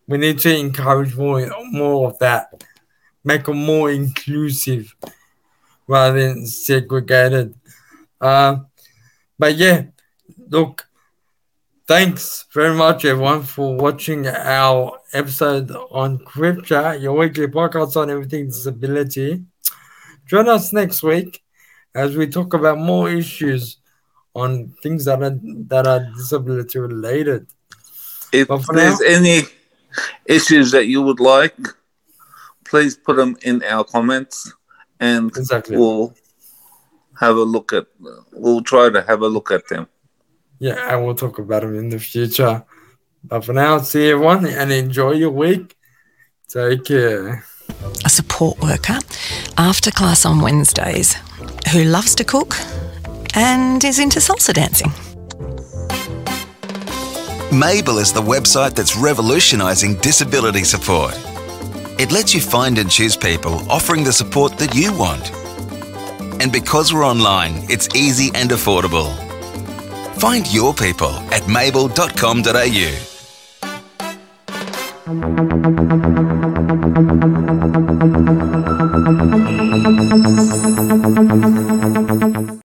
We 0.06 0.18
need 0.18 0.38
to 0.40 0.56
encourage 0.56 1.16
more 1.16 1.48
more 1.70 2.10
of 2.10 2.18
that, 2.18 2.64
make 3.24 3.44
them 3.44 3.64
more 3.64 3.90
inclusive 3.90 4.94
rather 5.86 6.20
than 6.20 6.46
segregated. 6.46 7.54
Uh, 8.20 8.58
but 9.38 9.56
yeah, 9.56 9.84
look, 10.48 10.86
thanks 11.86 12.46
very 12.52 12.74
much 12.74 13.04
everyone 13.04 13.42
for 13.42 13.76
watching 13.76 14.26
our 14.26 15.00
episode 15.12 15.70
on 15.90 16.18
CripChat, 16.18 17.00
your 17.00 17.16
weekly 17.16 17.46
podcast 17.46 17.96
on 17.96 18.10
everything 18.10 18.46
disability. 18.46 19.42
Join 20.26 20.48
us 20.48 20.72
next 20.72 21.02
week 21.02 21.42
as 21.94 22.16
we 22.16 22.28
talk 22.28 22.54
about 22.54 22.78
more 22.78 23.10
issues 23.10 23.79
on 24.34 24.72
things 24.82 25.04
that 25.06 25.22
are 25.22 25.38
that 25.68 25.86
are 25.86 26.00
disability 26.16 26.78
related. 26.78 27.46
If 28.32 28.48
there's 28.48 29.00
now- 29.00 29.06
any 29.06 29.42
issues 30.26 30.70
that 30.70 30.86
you 30.86 31.02
would 31.02 31.20
like, 31.20 31.56
please 32.64 32.96
put 32.96 33.16
them 33.16 33.36
in 33.42 33.62
our 33.64 33.84
comments, 33.84 34.52
and 35.00 35.30
Exactly. 35.36 35.76
we'll 35.76 36.14
have 37.18 37.36
a 37.36 37.42
look 37.42 37.72
at. 37.72 37.86
We'll 38.32 38.62
try 38.62 38.88
to 38.90 39.02
have 39.02 39.22
a 39.22 39.28
look 39.28 39.50
at 39.50 39.66
them. 39.68 39.88
Yeah, 40.60 40.94
and 40.94 41.04
we'll 41.04 41.14
talk 41.16 41.38
about 41.38 41.62
them 41.62 41.74
in 41.76 41.88
the 41.88 41.98
future. 41.98 42.64
But 43.24 43.44
for 43.44 43.52
now, 43.52 43.78
see 43.80 44.10
everyone 44.10 44.46
and 44.46 44.70
enjoy 44.72 45.12
your 45.12 45.30
week. 45.30 45.76
Take 46.48 46.84
care. 46.84 47.44
A 48.04 48.08
support 48.10 48.60
worker 48.60 48.98
after 49.56 49.90
class 49.90 50.24
on 50.24 50.40
Wednesdays 50.40 51.14
who 51.72 51.84
loves 51.84 52.14
to 52.16 52.24
cook 52.24 52.54
and 53.34 53.84
is 53.84 53.98
into 53.98 54.18
salsa 54.20 54.52
dancing. 54.52 54.92
Mabel 57.56 57.98
is 57.98 58.12
the 58.12 58.22
website 58.22 58.74
that's 58.74 58.96
revolutionising 58.96 59.96
disability 59.96 60.64
support. 60.64 61.18
It 61.98 62.12
lets 62.12 62.34
you 62.34 62.40
find 62.40 62.78
and 62.78 62.90
choose 62.90 63.16
people 63.16 63.68
offering 63.70 64.04
the 64.04 64.12
support 64.12 64.56
that 64.58 64.74
you 64.74 64.92
want. 64.96 65.32
And 66.40 66.52
because 66.52 66.94
we're 66.94 67.04
online, 67.04 67.64
it's 67.68 67.88
easy 67.94 68.30
and 68.34 68.50
affordable. 68.50 69.12
Find 70.20 70.46
your 70.52 70.72
people 70.72 71.10
at 71.32 71.46
mabel.com.au. 71.48 73.10